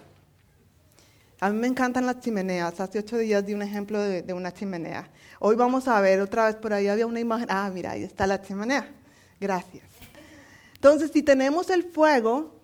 A 1.43 1.51
mí 1.51 1.59
me 1.59 1.67
encantan 1.67 2.07
las 2.07 2.21
chimeneas. 2.21 2.79
Hace 2.79 3.01
ocho 3.01 3.19
días 3.19 3.45
di 3.45 3.53
un 3.53 3.63
ejemplo 3.63 3.99
de, 3.99 4.33
una 4.33 4.55
chimenea. 4.55 5.11
Hoy 5.41 5.57
vamos 5.57 5.89
a 5.89 6.01
ver 6.01 6.21
otra 6.21 6.47
vez 6.47 6.55
por 6.55 6.73
ahí 6.73 6.87
había 6.87 7.05
una 7.05 7.19
imagen. 7.19 7.49
Ah, 7.51 7.69
mira, 7.75 7.91
ahí 7.91 8.05
está 8.05 8.29
la 8.29 8.41
chimenea. 8.41 8.89
Gracias. 9.41 9.83
Entonces, 10.77 11.11
si 11.11 11.25
tenemos 11.25 11.69
el 11.71 11.83
fuego, 11.83 12.55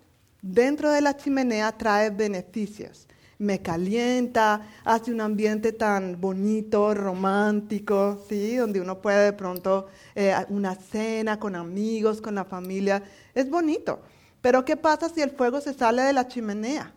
dentro 0.41 0.91
de 0.91 1.01
la 1.01 1.17
chimenea 1.17 1.73
trae 1.73 2.09
beneficios. 2.09 3.05
Me 3.37 3.61
calienta, 3.61 4.65
hace 4.85 5.11
un 5.11 5.19
ambiente 5.19 5.73
tan 5.73 6.21
bonito, 6.21 6.93
romántico, 6.93 8.23
¿sí? 8.29 8.55
Donde 8.55 8.79
uno 8.79 9.01
puede 9.01 9.25
de 9.25 9.33
pronto 9.33 9.87
eh, 10.15 10.33
una 10.47 10.73
cena 10.75 11.37
con 11.37 11.57
amigos, 11.57 12.21
con 12.21 12.35
la 12.35 12.45
familia. 12.45 13.03
Es 13.35 13.49
bonito. 13.49 13.99
Pero 14.39 14.63
¿qué 14.63 14.77
pasa 14.77 15.09
si 15.09 15.21
el 15.21 15.31
fuego 15.31 15.59
se 15.59 15.73
sale 15.73 16.03
de 16.03 16.13
la 16.13 16.29
chimenea? 16.29 16.93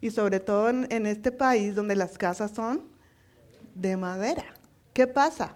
Y 0.00 0.10
sobre 0.10 0.40
todo 0.40 0.68
en, 0.68 1.06
este 1.06 1.32
país 1.32 1.74
donde 1.74 1.96
las 1.96 2.16
casas 2.16 2.52
son 2.52 2.82
de 3.74 3.96
madera. 3.96 4.44
¿Qué 4.92 5.06
pasa? 5.06 5.54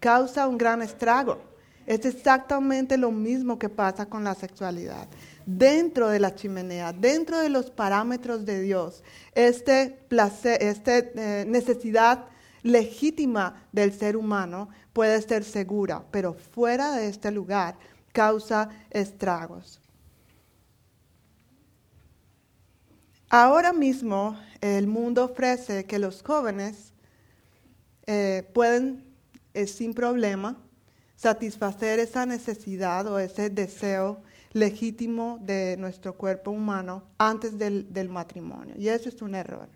Causa 0.00 0.48
un 0.48 0.58
gran 0.58 0.82
estrago. 0.82 1.38
Es 1.86 2.04
exactamente 2.04 2.96
lo 2.96 3.12
mismo 3.12 3.58
que 3.58 3.68
pasa 3.68 4.06
con 4.06 4.24
la 4.24 4.34
sexualidad. 4.34 5.06
Dentro 5.44 6.08
de 6.08 6.18
la 6.18 6.34
chimenea, 6.34 6.92
dentro 6.92 7.38
de 7.38 7.48
los 7.48 7.70
parámetros 7.70 8.44
de 8.44 8.60
Dios, 8.60 9.04
este 9.34 10.00
esta 10.10 10.98
eh, 10.98 11.44
necesidad 11.46 12.24
legítima 12.64 13.62
del 13.70 13.92
ser 13.92 14.16
humano 14.16 14.68
puede 14.92 15.22
ser 15.22 15.44
segura, 15.44 16.02
pero 16.10 16.34
fuera 16.34 16.92
de 16.96 17.08
este 17.08 17.30
lugar 17.30 17.76
causa 18.12 18.68
estragos. 18.90 19.80
Ahora 23.28 23.72
mismo 23.72 24.38
el 24.60 24.86
mundo 24.86 25.24
ofrece 25.24 25.84
que 25.84 25.98
los 25.98 26.22
jóvenes 26.22 26.92
eh, 28.06 28.48
pueden 28.54 29.04
eh, 29.52 29.66
sin 29.66 29.94
problema 29.94 30.56
satisfacer 31.16 31.98
esa 31.98 32.24
necesidad 32.24 33.06
o 33.08 33.18
ese 33.18 33.50
deseo 33.50 34.22
legítimo 34.52 35.38
de 35.42 35.76
nuestro 35.76 36.14
cuerpo 36.14 36.52
humano 36.52 37.02
antes 37.18 37.58
del, 37.58 38.08
matrimonio. 38.08 38.74
Y 38.78 38.88
eso 38.88 39.08
es 39.08 39.20
un 39.20 39.34
error. 39.34 39.68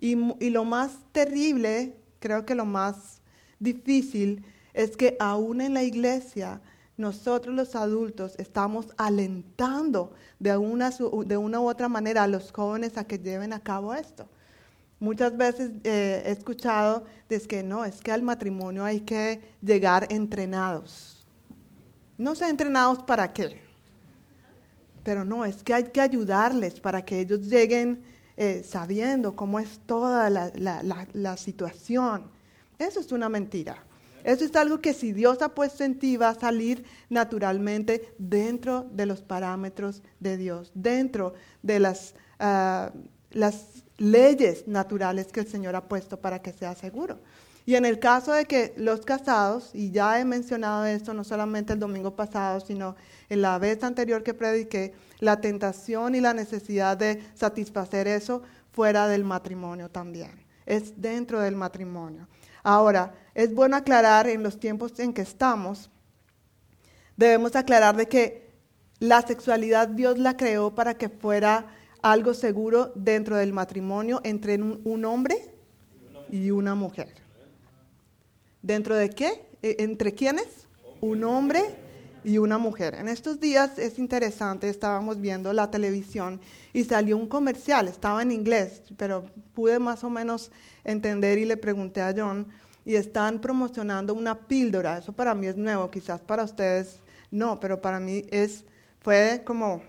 Y, 0.00 0.16
y, 0.44 0.50
lo 0.50 0.64
más 0.64 0.98
terrible, 1.12 1.94
creo 2.18 2.44
que 2.44 2.56
lo 2.56 2.64
más 2.64 3.22
difícil, 3.60 4.44
es 4.74 4.96
que 4.96 5.16
aún 5.20 5.60
en 5.60 5.74
la 5.74 5.84
iglesia 5.84 6.60
nosotros 7.02 7.54
los 7.54 7.74
adultos 7.74 8.34
estamos 8.38 8.86
alentando 8.96 10.12
de 10.38 10.56
una, 10.56 10.90
de 11.26 11.36
una 11.36 11.60
u 11.60 11.68
otra 11.68 11.88
manera 11.88 12.22
a 12.22 12.28
los 12.28 12.52
jóvenes 12.52 12.96
a 12.96 13.04
que 13.04 13.18
lleven 13.18 13.52
a 13.52 13.60
cabo 13.60 13.92
esto. 13.92 14.28
Muchas 15.00 15.36
veces 15.36 15.72
eh, 15.82 16.22
he 16.24 16.30
escuchado 16.30 17.04
es 17.28 17.48
que 17.48 17.64
no, 17.64 17.84
es 17.84 18.00
que 18.00 18.12
al 18.12 18.22
matrimonio 18.22 18.84
hay 18.84 19.00
que 19.00 19.40
llegar 19.60 20.06
entrenados. 20.10 21.26
No 22.16 22.36
sé 22.36 22.48
entrenados 22.48 23.02
para 23.02 23.32
qué, 23.32 23.60
pero 25.02 25.24
no, 25.24 25.44
es 25.44 25.64
que 25.64 25.74
hay 25.74 25.84
que 25.84 26.00
ayudarles 26.00 26.78
para 26.78 27.04
que 27.04 27.18
ellos 27.18 27.40
lleguen 27.48 28.04
eh, 28.36 28.62
sabiendo 28.64 29.34
cómo 29.34 29.58
es 29.58 29.80
toda 29.86 30.30
la 30.30 31.36
situación. 31.36 32.30
Eso 32.78 33.00
es 33.00 33.10
una 33.10 33.28
mentira. 33.28 33.82
Eso 34.24 34.44
es 34.44 34.54
algo 34.56 34.80
que 34.80 34.94
si 34.94 35.12
Dios 35.12 35.42
ha 35.42 35.50
puesto 35.50 35.84
en 35.84 35.98
ti 35.98 36.16
va 36.16 36.30
a 36.30 36.34
salir 36.34 36.84
naturalmente 37.08 38.14
dentro 38.18 38.86
de 38.92 39.06
los 39.06 39.22
parámetros 39.22 40.02
de 40.20 40.36
Dios, 40.36 40.70
dentro 40.74 41.34
de 41.62 41.80
las, 41.80 42.14
ah, 42.38 42.92
las 43.30 43.84
leyes 43.98 44.66
naturales 44.68 45.28
que 45.28 45.40
el 45.40 45.48
Señor 45.48 45.76
ha 45.76 45.88
puesto 45.88 46.20
para 46.20 46.40
que 46.40 46.52
sea 46.52 46.74
seguro. 46.74 47.18
Y 47.64 47.76
en 47.76 47.84
el 47.84 48.00
caso 48.00 48.32
de 48.32 48.44
que 48.46 48.74
los 48.76 49.02
casados, 49.02 49.70
y 49.72 49.92
ya 49.92 50.18
he 50.18 50.24
mencionado 50.24 50.84
esto 50.84 51.14
no 51.14 51.22
solamente 51.22 51.72
el 51.72 51.78
domingo 51.78 52.16
pasado, 52.16 52.58
sino 52.60 52.96
en 53.28 53.40
la 53.40 53.58
vez 53.58 53.84
anterior 53.84 54.22
que 54.24 54.34
prediqué, 54.34 54.94
la 55.20 55.40
tentación 55.40 56.16
y 56.16 56.20
la 56.20 56.34
necesidad 56.34 56.96
de 56.96 57.22
satisfacer 57.34 58.08
eso 58.08 58.42
fuera 58.72 59.06
del 59.06 59.22
matrimonio 59.22 59.88
también. 59.88 60.32
Es 60.66 61.00
dentro 61.00 61.40
del 61.40 61.54
matrimonio. 61.54 62.26
Ahora, 62.64 63.14
es 63.34 63.54
bueno 63.54 63.76
aclarar 63.76 64.28
en 64.28 64.42
los 64.42 64.58
tiempos 64.58 64.98
en 65.00 65.12
que 65.12 65.22
estamos, 65.22 65.90
debemos 67.16 67.56
aclarar 67.56 67.96
de 67.96 68.06
que 68.06 68.50
la 68.98 69.22
sexualidad 69.22 69.88
Dios 69.88 70.18
la 70.18 70.36
creó 70.36 70.74
para 70.74 70.94
que 70.94 71.08
fuera 71.08 71.66
algo 72.02 72.34
seguro 72.34 72.92
dentro 72.94 73.36
del 73.36 73.52
matrimonio 73.52 74.20
entre 74.24 74.60
un, 74.60 75.04
hombre 75.04 75.36
y 76.30 76.50
una 76.50 76.74
mujer. 76.74 77.08
¿Dentro 78.60 78.94
de 78.94 79.10
qué? 79.10 79.46
E, 79.62 79.76
¿Entre 79.80 80.14
quiénes? 80.14 80.66
Un 81.00 81.24
hombre 81.24 81.62
y 82.24 82.38
una 82.38 82.58
mujer. 82.58 82.94
En 82.94 83.08
estos 83.08 83.40
días 83.40 83.78
es 83.78 83.98
interesante, 83.98 84.68
estábamos 84.68 85.20
viendo 85.20 85.52
la 85.52 85.70
televisión 85.70 86.40
y 86.72 86.84
salió 86.84 87.16
un 87.16 87.26
comercial, 87.26 87.88
estaba 87.88 88.22
en 88.22 88.30
inglés, 88.30 88.82
pero 88.96 89.24
pude 89.54 89.78
más 89.78 90.04
o 90.04 90.10
menos 90.10 90.50
entender 90.84 91.38
y 91.38 91.44
le 91.44 91.56
pregunté 91.56 92.02
a 92.02 92.14
John 92.16 92.46
y 92.84 92.96
están 92.96 93.40
promocionando 93.40 94.14
una 94.14 94.38
píldora. 94.38 94.98
Eso 94.98 95.12
para 95.12 95.34
mí 95.34 95.46
es 95.46 95.56
nuevo, 95.56 95.90
quizás 95.90 96.20
para 96.20 96.44
ustedes 96.44 97.00
No, 97.30 97.58
pero 97.60 97.80
para 97.80 97.98
mí 97.98 98.24
es, 98.30 98.64
fue 99.00 99.42
como 99.44 99.82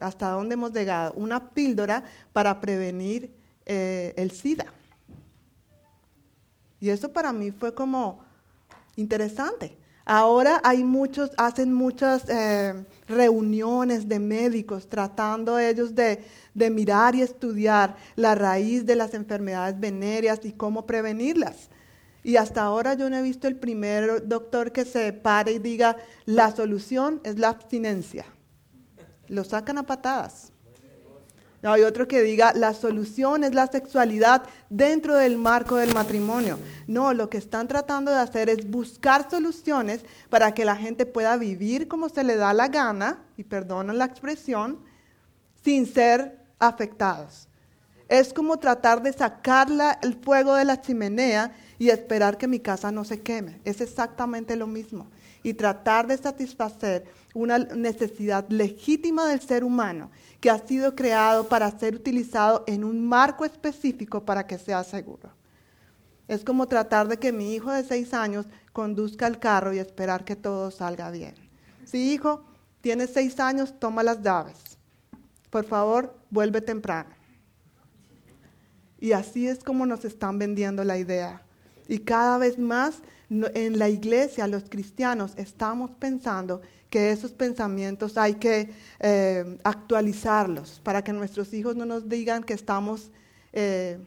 hasta 0.00 0.30
dónde 0.30 0.54
hemos 0.54 0.72
llegado, 0.72 1.12
una 1.14 1.50
píldora 1.50 2.04
para 2.32 2.60
prevenir 2.60 3.30
eh, 3.64 4.14
el 4.16 4.30
SIDA. 4.30 4.66
Y 6.80 6.90
eso 6.90 7.12
para 7.12 7.32
mí 7.32 7.50
fue 7.50 7.74
como 7.74 8.20
interesante. 8.96 9.76
Ahora 10.04 10.60
hay 10.62 10.84
muchos, 10.84 11.32
hacen 11.36 11.72
muchas 11.72 12.28
eh, 12.28 12.84
reuniones 13.08 14.08
de 14.08 14.20
médicos 14.20 14.88
tratando 14.88 15.58
ellos 15.58 15.96
de, 15.96 16.24
de, 16.54 16.70
mirar 16.70 17.16
y 17.16 17.22
estudiar 17.22 17.96
la 18.14 18.36
raíz 18.36 18.86
de 18.86 18.94
las 18.94 19.14
enfermedades 19.14 19.80
venéreas 19.80 20.44
y 20.44 20.52
cómo 20.52 20.86
prevenirlas. 20.86 21.70
Y 22.26 22.38
hasta 22.38 22.62
ahora 22.62 22.94
yo 22.94 23.08
no 23.08 23.16
he 23.16 23.22
visto 23.22 23.46
el 23.46 23.54
primer 23.54 24.26
doctor 24.26 24.72
que 24.72 24.84
se 24.84 25.12
pare 25.12 25.52
y 25.52 25.58
diga, 25.60 25.96
la 26.24 26.50
solución 26.50 27.20
es 27.22 27.38
la 27.38 27.50
abstinencia. 27.50 28.26
Lo 29.28 29.44
sacan 29.44 29.78
a 29.78 29.84
patadas. 29.84 30.50
No 31.62 31.70
hay 31.72 31.82
otro 31.82 32.08
que 32.08 32.22
diga, 32.22 32.52
la 32.52 32.74
solución 32.74 33.44
es 33.44 33.54
la 33.54 33.68
sexualidad 33.68 34.42
dentro 34.68 35.14
del 35.14 35.38
marco 35.38 35.76
del 35.76 35.94
matrimonio. 35.94 36.58
No, 36.88 37.14
lo 37.14 37.30
que 37.30 37.38
están 37.38 37.68
tratando 37.68 38.10
de 38.10 38.18
hacer 38.18 38.50
es 38.50 38.68
buscar 38.68 39.30
soluciones 39.30 40.00
para 40.28 40.52
que 40.52 40.64
la 40.64 40.74
gente 40.74 41.06
pueda 41.06 41.36
vivir 41.36 41.86
como 41.86 42.08
se 42.08 42.24
le 42.24 42.34
da 42.34 42.52
la 42.52 42.66
gana, 42.66 43.22
y 43.36 43.44
perdonan 43.44 43.98
la 43.98 44.04
expresión, 44.04 44.80
sin 45.62 45.86
ser 45.86 46.40
afectados. 46.58 47.46
Es 48.08 48.32
como 48.32 48.56
tratar 48.56 49.00
de 49.00 49.12
sacar 49.12 49.68
el 50.02 50.14
fuego 50.14 50.56
de 50.56 50.64
la 50.64 50.80
chimenea 50.80 51.52
y 51.78 51.90
esperar 51.90 52.38
que 52.38 52.48
mi 52.48 52.60
casa 52.60 52.90
no 52.90 53.04
se 53.04 53.20
queme. 53.20 53.60
Es 53.64 53.80
exactamente 53.80 54.56
lo 54.56 54.66
mismo. 54.66 55.08
Y 55.42 55.54
tratar 55.54 56.06
de 56.06 56.16
satisfacer 56.16 57.04
una 57.34 57.58
necesidad 57.58 58.48
legítima 58.48 59.26
del 59.28 59.40
ser 59.40 59.62
humano 59.62 60.10
que 60.40 60.50
ha 60.50 60.58
sido 60.58 60.94
creado 60.94 61.48
para 61.48 61.70
ser 61.78 61.94
utilizado 61.94 62.64
en 62.66 62.84
un 62.84 63.06
marco 63.06 63.44
específico 63.44 64.24
para 64.24 64.46
que 64.46 64.58
sea 64.58 64.82
seguro. 64.84 65.30
Es 66.28 66.44
como 66.44 66.66
tratar 66.66 67.06
de 67.06 67.18
que 67.18 67.32
mi 67.32 67.54
hijo 67.54 67.70
de 67.70 67.84
seis 67.84 68.12
años 68.12 68.46
conduzca 68.72 69.26
el 69.26 69.38
carro 69.38 69.72
y 69.72 69.78
esperar 69.78 70.24
que 70.24 70.34
todo 70.34 70.70
salga 70.70 71.10
bien. 71.10 71.34
Si 71.84 72.12
hijo, 72.12 72.44
tienes 72.80 73.10
seis 73.12 73.38
años, 73.38 73.78
toma 73.78 74.02
las 74.02 74.22
llaves. 74.22 74.78
Por 75.50 75.64
favor, 75.64 76.18
vuelve 76.30 76.60
temprano. 76.60 77.10
Y 78.98 79.12
así 79.12 79.46
es 79.46 79.62
como 79.62 79.86
nos 79.86 80.04
están 80.04 80.38
vendiendo 80.38 80.82
la 80.82 80.98
idea. 80.98 81.45
Y 81.88 81.98
cada 82.00 82.38
vez 82.38 82.58
más 82.58 83.02
en 83.30 83.78
la 83.78 83.88
iglesia, 83.88 84.46
los 84.46 84.64
cristianos, 84.68 85.32
estamos 85.36 85.90
pensando 85.92 86.60
que 86.90 87.10
esos 87.10 87.32
pensamientos 87.32 88.16
hay 88.16 88.34
que 88.34 88.70
eh, 89.00 89.58
actualizarlos 89.64 90.80
para 90.82 91.02
que 91.02 91.12
nuestros 91.12 91.52
hijos 91.52 91.76
no 91.76 91.84
nos 91.84 92.08
digan 92.08 92.44
que 92.44 92.54
estamos 92.54 93.10
eh, 93.52 93.98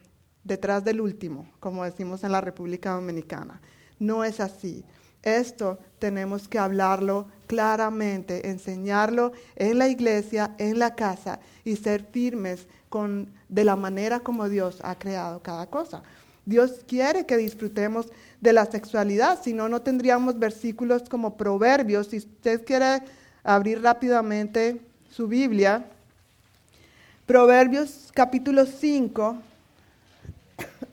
detrás 0.43 0.83
del 0.83 1.01
último, 1.01 1.51
como 1.59 1.83
decimos 1.83 2.23
en 2.23 2.31
la 2.31 2.41
República 2.41 2.91
Dominicana. 2.91 3.61
No 3.99 4.23
es 4.23 4.39
así. 4.39 4.85
Esto 5.21 5.77
tenemos 5.99 6.47
que 6.47 6.57
hablarlo 6.57 7.27
claramente, 7.45 8.49
enseñarlo 8.49 9.33
en 9.57 9.77
la 9.77 9.89
iglesia, 9.89 10.55
en 10.57 10.79
la 10.79 10.95
casa 10.95 11.41
y 11.65 11.75
ser 11.75 12.05
firmes 12.05 12.67
con, 12.87 13.33
de 13.49 13.65
la 13.65 13.75
manera 13.75 14.21
como 14.21 14.47
Dios 14.47 14.79
ha 14.81 14.97
creado 14.97 15.41
cada 15.41 15.67
cosa. 15.69 16.03
Dios 16.49 16.83
quiere 16.87 17.27
que 17.27 17.37
disfrutemos 17.37 18.07
de 18.41 18.53
la 18.53 18.65
sexualidad, 18.65 19.39
si 19.39 19.53
no, 19.53 19.69
no 19.69 19.83
tendríamos 19.83 20.39
versículos 20.39 21.03
como 21.07 21.37
proverbios. 21.37 22.07
Si 22.07 22.17
usted 22.17 22.65
quiere 22.65 23.03
abrir 23.43 23.83
rápidamente 23.83 24.81
su 25.11 25.27
Biblia, 25.27 25.85
Proverbios 27.27 28.09
capítulo 28.15 28.65
5, 28.65 29.37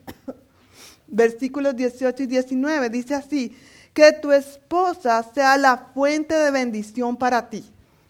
versículos 1.07 1.75
18 1.75 2.21
y 2.21 2.27
19, 2.27 2.89
dice 2.91 3.15
así, 3.15 3.57
que 3.95 4.11
tu 4.11 4.31
esposa 4.31 5.25
sea 5.33 5.57
la 5.57 5.89
fuente 5.95 6.35
de 6.35 6.51
bendición 6.51 7.17
para 7.17 7.49
ti. 7.49 7.65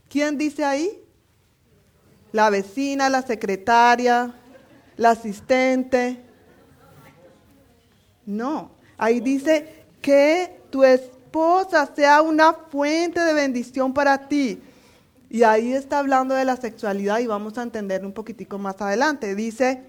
¿Quién 0.10 0.38
dice 0.38 0.66
ahí? 0.66 1.02
La 2.34 2.50
vecina, 2.50 3.08
la 3.08 3.22
secretaria, 3.22 4.34
la 4.98 5.12
asistente, 5.12 6.27
no, 8.28 8.72
ahí 8.98 9.22
dice 9.22 9.86
que 10.02 10.60
tu 10.70 10.84
esposa 10.84 11.90
sea 11.96 12.22
una 12.22 12.54
fuente 12.54 13.22
de 13.22 13.34
bendición 13.34 13.94
para 13.94 14.28
ti. 14.28 14.62
Y 15.30 15.44
ahí 15.44 15.72
está 15.72 16.00
hablando 16.00 16.36
de 16.36 16.44
la 16.44 16.58
sexualidad 16.58 17.20
y 17.20 17.28
vamos 17.28 17.58
a 17.58 17.64
entender 17.64 18.06
un 18.06 18.12
poquitico 18.12 18.58
más 18.58 18.82
adelante. 18.82 19.34
Dice, 19.34 19.82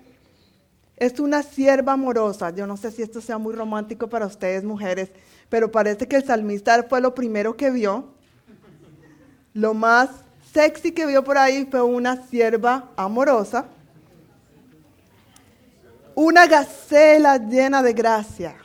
es 0.96 1.18
una 1.18 1.42
sierva 1.42 1.94
amorosa. 1.94 2.50
Yo 2.50 2.66
no 2.66 2.76
sé 2.76 2.92
si 2.92 3.02
esto 3.02 3.20
sea 3.20 3.38
muy 3.38 3.54
romántico 3.54 4.08
para 4.08 4.26
ustedes 4.26 4.62
mujeres, 4.62 5.10
pero 5.48 5.70
parece 5.70 6.06
que 6.06 6.16
el 6.16 6.24
salmista 6.24 6.84
fue 6.88 7.00
lo 7.00 7.14
primero 7.14 7.56
que 7.56 7.70
vio. 7.72 8.06
Lo 9.52 9.74
más 9.74 10.10
sexy 10.52 10.92
que 10.92 11.06
vio 11.06 11.24
por 11.24 11.38
ahí 11.38 11.66
fue 11.68 11.82
una 11.82 12.24
sierva 12.28 12.90
amorosa 12.96 13.66
una 16.18 16.48
gacela 16.48 17.38
llena 17.38 17.80
de 17.80 17.92
gracia. 17.92 18.56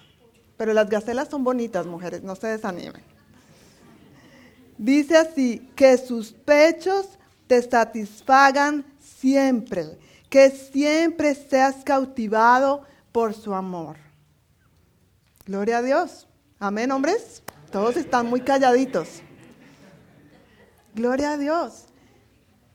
Pero 0.58 0.74
las 0.74 0.90
gacelas 0.90 1.30
son 1.30 1.44
bonitas, 1.44 1.86
mujeres, 1.86 2.24
no 2.24 2.36
se 2.36 2.48
desanimen. 2.48 3.04
Dice 4.76 5.18
así, 5.18 5.70
que 5.76 6.00
sus 6.00 6.32
pechos 6.32 7.20
te 7.46 7.62
satisfagan 7.62 8.84
siempre, 9.00 10.00
que 10.30 10.50
siempre 10.50 11.36
seas 11.36 11.84
cautivado 11.84 12.82
por 13.12 13.36
su 13.36 13.54
amor. 13.54 13.98
Gloria 15.46 15.78
a 15.78 15.82
Dios. 15.84 16.28
Amén, 16.58 16.92
hombres. 16.92 17.44
Todos 17.72 17.98
están 17.98 18.26
muy 18.26 18.42
calladitos. 18.42 19.22
Gloria 20.96 21.34
a 21.34 21.38
Dios. 21.38 21.86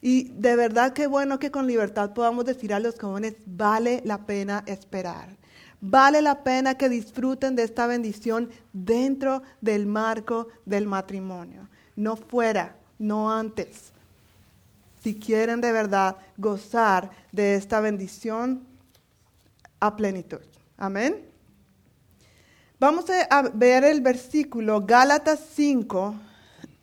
Y 0.01 0.29
de 0.29 0.55
verdad 0.55 0.93
que 0.93 1.07
bueno 1.07 1.39
que 1.39 1.51
con 1.51 1.67
libertad 1.67 2.13
podamos 2.13 2.45
decir 2.45 2.73
a 2.73 2.81
los 2.81 2.99
jóvenes, 2.99 3.35
vale 3.47 4.01
la 4.05 4.27
pena 4.27 4.63
esperar. 4.67 5.37
Vale 5.81 6.23
la 6.23 6.43
pena 6.43 6.77
que 6.77 6.89
disfruten 6.89 7.55
de 7.55 7.63
esta 7.63 7.87
bendición 7.87 8.51
dentro 8.73 9.43
del 9.61 9.87
marco 9.87 10.49
del 10.65 10.87
matrimonio, 10.87 11.69
no 11.95 12.17
fuera, 12.17 12.77
no 12.99 13.31
antes. 13.31 13.93
Si 15.03 15.15
quieren 15.15 15.61
de 15.61 15.71
verdad 15.71 16.17
gozar 16.37 17.11
de 17.31 17.55
esta 17.55 17.79
bendición 17.79 18.67
a 19.79 19.95
plenitud. 19.95 20.41
Amén. 20.77 21.25
Vamos 22.81 23.07
a 23.31 23.43
ver 23.43 23.85
el 23.85 24.01
versículo 24.01 24.85
Gálatas 24.85 25.41
5, 25.55 26.15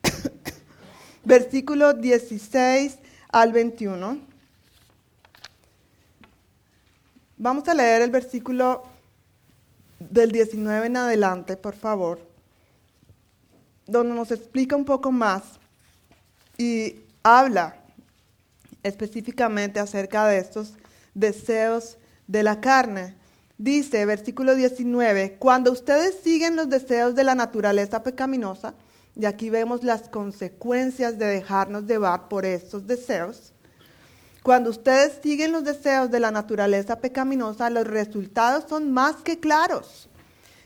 versículo 1.25 1.93
16 1.93 2.99
al 3.35 3.51
21. 3.51 4.17
Vamos 7.35 7.67
a 7.67 7.73
leer 7.73 8.01
el 8.01 8.09
versículo 8.09 8.83
del 9.99 10.31
19 10.31 10.87
en 10.87 10.95
adelante, 10.95 11.57
por 11.57 11.75
favor, 11.75 12.17
donde 13.87 14.15
nos 14.15 14.31
explica 14.31 14.77
un 14.77 14.85
poco 14.85 15.11
más 15.11 15.43
y 16.57 17.01
habla 17.23 17.75
específicamente 18.83 19.81
acerca 19.81 20.25
de 20.27 20.37
estos 20.37 20.75
deseos 21.13 21.97
de 22.27 22.41
la 22.41 22.61
carne. 22.61 23.15
Dice, 23.57 24.05
versículo 24.05 24.55
19, 24.55 25.35
cuando 25.39 25.73
ustedes 25.73 26.19
siguen 26.23 26.55
los 26.55 26.69
deseos 26.69 27.15
de 27.15 27.25
la 27.25 27.35
naturaleza 27.35 28.01
pecaminosa, 28.01 28.75
y 29.15 29.25
aquí 29.25 29.49
vemos 29.49 29.83
las 29.83 30.09
consecuencias 30.09 31.17
de 31.17 31.25
dejarnos 31.25 31.85
llevar 31.85 32.27
por 32.27 32.45
estos 32.45 32.85
deseos. 32.85 33.53
Cuando 34.43 34.69
ustedes 34.69 35.19
siguen 35.23 35.51
los 35.51 35.63
deseos 35.63 36.11
de 36.11 36.19
la 36.19 36.31
naturaleza 36.31 36.99
pecaminosa, 36.99 37.69
los 37.69 37.87
resultados 37.87 38.65
son 38.69 38.91
más 38.91 39.15
que 39.17 39.39
claros. 39.39 40.09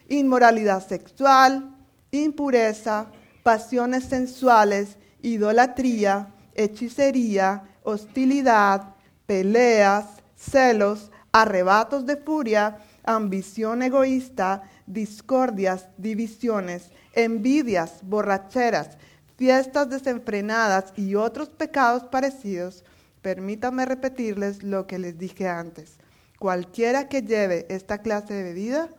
Inmoralidad 0.10 0.86
sexual, 0.86 1.76
impureza, 2.12 3.08
pasiones 3.44 4.06
sensuales, 4.06 4.98
idolatría, 5.22 6.34
hechicería, 6.56 7.64
hostilidad, 7.84 8.96
peleas, 9.26 10.06
celos, 10.36 11.12
arrebatos 11.32 12.06
de 12.06 12.18
furia, 12.18 12.80
ambición 13.04 13.84
egoísta, 13.84 14.64
discordias, 14.88 15.88
divisiones, 15.98 16.92
envidias, 17.14 18.00
borracheras, 18.04 18.98
fiestas 19.38 19.90
desenfrenadas 19.90 20.94
y 20.98 21.16
otros 21.16 21.50
pecados 21.50 22.04
parecidos, 22.04 22.84
permítanme 23.22 23.86
repetirles 23.86 24.64
lo 24.64 24.88
que 24.88 25.00
les 25.00 25.18
dije 25.18 25.48
antes. 25.48 25.98
Cualquiera 26.40 27.10
que 27.10 27.22
lleve 27.22 27.66
esta 27.70 28.00
clase 28.00 28.34
de 28.34 28.44
bebida 28.44 28.90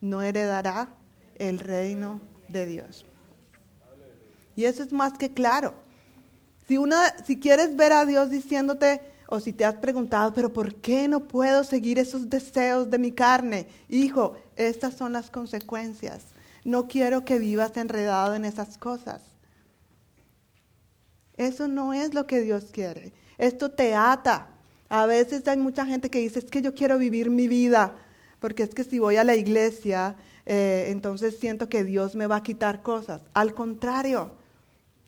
no 0.00 0.22
heredará 0.22 0.88
el 1.36 1.58
reino 1.58 2.20
de 2.48 2.66
Dios. 2.66 3.04
Y 4.56 4.64
eso 4.64 4.82
es 4.82 4.92
más 4.92 5.12
que 5.18 5.32
claro. 5.32 5.74
Si, 6.66 6.78
una, 6.78 7.16
si 7.24 7.38
quieres 7.38 7.76
ver 7.76 7.92
a 7.92 8.04
Dios 8.04 8.30
diciéndote, 8.30 9.00
o 9.28 9.40
si 9.40 9.52
te 9.52 9.64
has 9.64 9.76
preguntado, 9.76 10.32
pero 10.32 10.52
¿por 10.52 10.74
qué 10.76 11.06
no 11.06 11.20
puedo 11.28 11.62
seguir 11.62 11.98
esos 11.98 12.30
deseos 12.30 12.90
de 12.90 12.98
mi 12.98 13.12
carne? 13.12 13.68
Hijo, 13.88 14.36
estas 14.56 14.94
son 14.94 15.12
las 15.12 15.30
consecuencias. 15.30 16.22
No 16.68 16.86
quiero 16.86 17.24
que 17.24 17.38
vivas 17.38 17.74
enredado 17.78 18.34
en 18.34 18.44
esas 18.44 18.76
cosas. 18.76 19.22
Eso 21.38 21.66
no 21.66 21.94
es 21.94 22.12
lo 22.12 22.26
que 22.26 22.42
Dios 22.42 22.66
quiere. 22.70 23.14
Esto 23.38 23.70
te 23.70 23.94
ata. 23.94 24.48
A 24.90 25.06
veces 25.06 25.48
hay 25.48 25.56
mucha 25.56 25.86
gente 25.86 26.10
que 26.10 26.18
dice, 26.18 26.40
es 26.40 26.44
que 26.44 26.60
yo 26.60 26.74
quiero 26.74 26.98
vivir 26.98 27.30
mi 27.30 27.48
vida, 27.48 27.94
porque 28.38 28.64
es 28.64 28.74
que 28.74 28.84
si 28.84 28.98
voy 28.98 29.16
a 29.16 29.24
la 29.24 29.34
iglesia, 29.34 30.16
eh, 30.44 30.88
entonces 30.88 31.38
siento 31.38 31.70
que 31.70 31.84
Dios 31.84 32.14
me 32.14 32.26
va 32.26 32.36
a 32.36 32.42
quitar 32.42 32.82
cosas. 32.82 33.22
Al 33.32 33.54
contrario, 33.54 34.32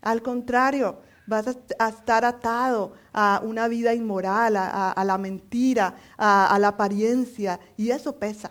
al 0.00 0.22
contrario, 0.22 1.00
vas 1.26 1.46
a, 1.46 1.88
estar 1.90 2.24
atado 2.24 2.94
a 3.12 3.42
una 3.44 3.68
vida 3.68 3.92
inmoral, 3.92 4.56
a, 4.56 5.04
la 5.04 5.18
mentira, 5.18 5.94
a, 6.16 6.56
la 6.58 6.68
apariencia, 6.68 7.60
y 7.76 7.90
eso 7.90 8.16
pesa. 8.16 8.50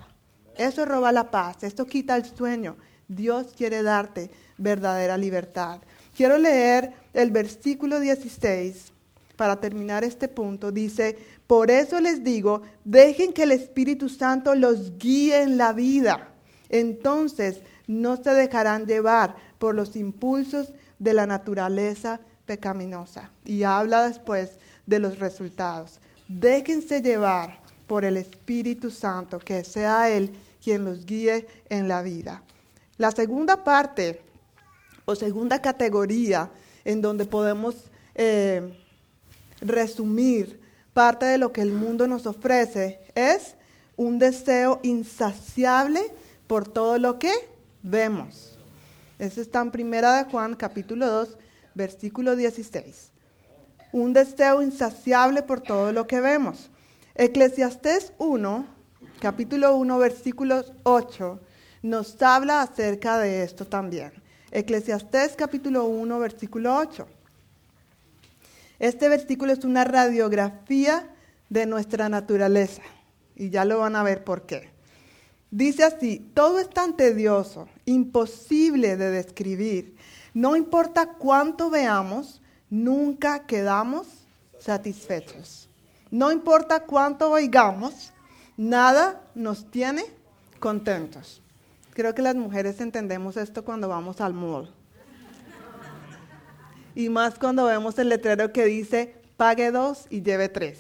Eso 0.56 0.86
roba 0.86 1.12
la 1.12 1.32
paz, 1.32 1.64
esto 1.64 1.88
quita 1.88 2.16
el 2.16 2.26
sueño. 2.26 2.78
Dios 3.10 3.48
quiere 3.58 3.84
darte 3.84 4.32
verdadera 4.58 5.18
libertad. 5.18 5.82
Quiero 6.16 6.38
leer 6.38 6.94
el 7.14 7.32
versículo 7.32 8.00
16 8.00 8.94
para 9.36 9.60
terminar 9.60 10.04
este 10.04 10.28
punto. 10.28 10.72
Dice, 10.72 11.18
por 11.48 11.72
eso 11.72 12.00
les 12.00 12.24
digo, 12.24 12.62
dejen 12.86 13.34
que 13.34 13.44
el 13.44 13.52
Espíritu 13.52 14.08
Santo 14.08 14.54
los 14.56 14.98
guíe 14.98 15.42
en 15.42 15.58
la 15.58 15.74
vida. 15.74 16.30
Entonces 16.70 17.62
no 17.88 18.18
se 18.18 18.32
dejarán 18.32 18.86
llevar 18.86 19.36
por 19.58 19.74
los 19.74 19.96
impulsos 19.96 20.72
de 21.00 21.14
la 21.14 21.26
naturaleza 21.26 22.20
pecaminosa. 22.46 23.32
Y 23.46 23.64
habla 23.64 24.08
después 24.08 24.52
de 24.86 25.00
los 25.00 25.20
resultados. 25.20 26.00
Déjense 26.28 27.02
llevar 27.02 27.60
por 27.88 28.06
el 28.06 28.18
Espíritu 28.18 28.92
Santo, 28.92 29.40
que 29.40 29.64
sea 29.64 30.10
Él 30.10 30.32
quien 30.64 30.86
los 30.86 31.06
guíe 31.06 31.48
en 31.70 31.88
la 31.88 32.04
vida. 32.04 32.44
La 33.00 33.12
segunda 33.12 33.64
parte 33.64 34.22
o 35.06 35.16
segunda 35.16 35.62
categoría 35.62 36.52
en 36.84 37.02
donde 37.02 37.24
podemos 37.24 37.90
eh, 38.14 38.78
resumir 39.62 40.60
parte 40.94 41.26
de 41.26 41.38
lo 41.38 41.54
que 41.54 41.62
el 41.62 41.72
mundo 41.72 42.10
nos 42.10 42.28
ofrece 42.28 43.00
es 43.16 43.56
un 43.96 44.20
deseo 44.20 44.82
insaciable 44.84 46.02
por 46.46 46.68
todo 46.68 46.98
lo 46.98 47.18
que 47.20 47.32
vemos. 47.84 48.60
Eso 49.18 49.40
está 49.40 49.62
en 49.62 49.72
Primera 49.72 50.18
de 50.18 50.30
Juan, 50.30 50.56
capítulo 50.56 51.08
2, 51.08 51.38
versículo 51.76 52.36
16. 52.36 53.12
Un 53.94 54.12
deseo 54.12 54.62
insaciable 54.62 55.42
por 55.42 55.62
todo 55.62 55.94
lo 55.94 56.06
que 56.06 56.20
vemos. 56.20 56.70
Eclesiastés 57.16 58.12
1, 58.18 58.68
capítulo 59.22 59.78
1, 59.78 59.98
versículo 60.00 60.66
8, 60.84 61.40
nos 61.82 62.22
habla 62.22 62.62
acerca 62.62 63.18
de 63.18 63.44
esto 63.44 63.66
también. 63.66 64.12
Eclesiastés 64.52 65.36
capítulo 65.36 65.86
1, 65.86 66.20
versículo 66.20 66.76
8. 66.76 67.08
Este 68.80 69.10
versículo 69.10 69.52
es 69.52 69.64
una 69.64 69.84
radiografía 69.84 71.10
de 71.50 71.66
nuestra 71.66 72.10
naturaleza 72.10 72.82
y 73.36 73.50
ya 73.50 73.66
lo 73.66 73.80
van 73.80 73.96
a 73.96 74.04
ver 74.04 74.24
por 74.24 74.46
qué. 74.46 74.70
Dice 75.52 75.84
así, 75.84 76.32
todo 76.34 76.60
es 76.60 76.70
tan 76.70 76.96
tedioso, 76.96 77.68
imposible 77.86 78.98
de 78.98 79.10
describir. 79.10 79.96
No 80.34 80.56
importa 80.56 81.14
cuánto 81.14 81.70
veamos, 81.70 82.42
nunca 82.70 83.46
quedamos 83.46 84.08
satisfechos. 84.60 85.70
No 86.12 86.32
importa 86.32 86.82
cuánto 86.82 87.32
oigamos, 87.32 88.12
nada 88.58 89.22
nos 89.34 89.70
tiene 89.72 90.06
contentos. 90.60 91.42
Creo 92.00 92.16
que 92.16 92.22
las 92.22 92.36
mujeres 92.36 92.80
entendemos 92.80 93.36
esto 93.36 93.66
cuando 93.66 93.90
vamos 93.90 94.22
al 94.22 94.34
mall. 94.34 94.74
Y 96.96 97.10
más 97.10 97.38
cuando 97.38 97.66
vemos 97.66 98.00
el 98.00 98.08
letrero 98.08 98.54
que 98.54 98.64
dice 98.64 99.16
pague 99.36 99.70
dos 99.70 100.06
y 100.10 100.22
lleve 100.22 100.48
tres. 100.48 100.80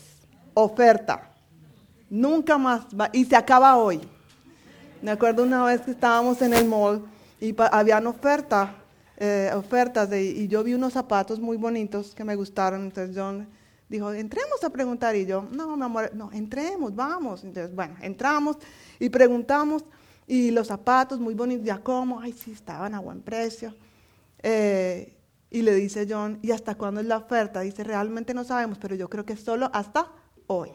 Oferta. 0.53 1.29
Nunca 2.10 2.58
más 2.58 2.86
va. 2.97 3.10
Y 3.12 3.25
se 3.25 3.36
acaba 3.36 3.75
hoy. 3.75 3.99
Me 5.01 5.12
acuerdo 5.12 5.43
una 5.43 5.65
vez 5.65 5.82
que 5.82 5.91
estábamos 5.91 6.41
en 6.41 6.53
el 6.53 6.63
mall 6.63 7.05
y 7.41 7.53
habían 7.69 8.08
oferta, 8.08 8.75
eh, 9.17 9.51
ofertas 9.53 10.10
y 10.13 10.47
yo 10.47 10.63
vi 10.63 10.73
unos 10.73 10.93
zapatos 10.93 11.38
muy 11.38 11.58
bonitos 11.58 12.15
que 12.15 12.23
me 12.23 12.38
gustaron. 12.38 12.84
Entonces 12.84 13.13
John 13.13 13.45
dijo, 13.89 14.13
entremos 14.13 14.63
a 14.63 14.69
preguntar. 14.69 15.17
Y 15.17 15.25
yo, 15.25 15.45
no, 15.51 15.75
mi 15.75 15.84
amor, 15.84 16.12
no, 16.13 16.32
entremos, 16.32 16.95
vamos. 16.95 17.43
Entonces, 17.43 17.75
bueno, 17.75 17.97
entramos 17.99 18.55
y 19.01 19.10
preguntamos. 19.10 19.84
Y 20.29 20.51
los 20.51 20.67
zapatos 20.67 21.19
muy 21.19 21.33
bonitos, 21.33 21.65
ya 21.65 21.79
como, 21.79 22.19
ay, 22.19 22.33
sí, 22.33 22.51
estaban 22.51 22.93
a 22.93 22.99
buen 22.99 23.19
precio. 23.19 23.73
Eh, 24.43 25.17
y 25.49 25.63
le 25.63 25.73
dice 25.73 26.05
John, 26.07 26.37
¿y 26.43 26.51
hasta 26.51 26.75
cuándo 26.75 27.01
es 27.01 27.07
la 27.07 27.17
oferta? 27.17 27.61
Dice, 27.61 27.83
realmente 27.83 28.35
no 28.35 28.43
sabemos, 28.43 28.77
pero 28.77 28.93
yo 28.93 29.09
creo 29.09 29.25
que 29.25 29.35
solo 29.35 29.71
hasta 29.73 30.11
hoy. 30.45 30.69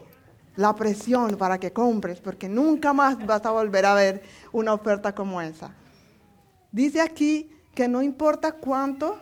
La 0.57 0.75
presión 0.75 1.37
para 1.37 1.61
que 1.61 1.73
compres, 1.73 2.21
porque 2.21 2.49
nunca 2.49 2.93
más 2.93 3.25
vas 3.25 3.47
a 3.47 3.53
volver 3.53 3.87
a 3.87 3.95
ver 3.95 4.25
una 4.51 4.75
oferta 4.75 5.15
como 5.15 5.41
esa. 5.41 5.73
Dice 6.73 7.01
aquí 7.01 7.49
que 7.77 7.87
no 7.87 8.03
importa 8.03 8.51
cuánto 8.51 9.21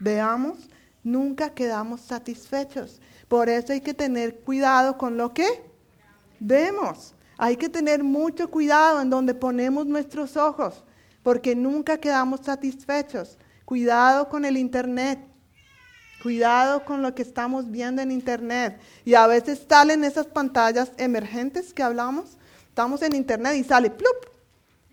veamos, 0.00 0.68
nunca 1.04 1.50
quedamos 1.50 2.00
satisfechos. 2.00 3.00
Por 3.28 3.48
eso 3.48 3.72
hay 3.72 3.82
que 3.82 3.94
tener 3.94 4.40
cuidado 4.40 4.98
con 4.98 5.16
lo 5.16 5.32
que 5.32 5.46
vemos. 6.40 7.14
Hay 7.40 7.56
que 7.56 7.68
tener 7.68 8.02
mucho 8.02 8.50
cuidado 8.50 9.00
en 9.00 9.10
donde 9.10 9.32
ponemos 9.32 9.86
nuestros 9.86 10.36
ojos, 10.36 10.82
porque 11.22 11.54
nunca 11.54 11.96
quedamos 11.96 12.40
satisfechos. 12.40 13.38
Cuidado 13.64 14.28
con 14.28 14.44
el 14.44 14.56
Internet. 14.56 15.20
Cuidado 16.20 16.84
con 16.84 17.00
lo 17.00 17.14
que 17.14 17.22
estamos 17.22 17.70
viendo 17.70 18.02
en 18.02 18.10
Internet. 18.10 18.80
Y 19.04 19.14
a 19.14 19.28
veces 19.28 19.64
salen 19.68 20.02
esas 20.02 20.26
pantallas 20.26 20.90
emergentes 20.96 21.72
que 21.72 21.84
hablamos. 21.84 22.38
Estamos 22.70 23.02
en 23.02 23.14
Internet 23.14 23.54
y 23.54 23.62
sale, 23.62 23.90
¡plup! 23.90 24.16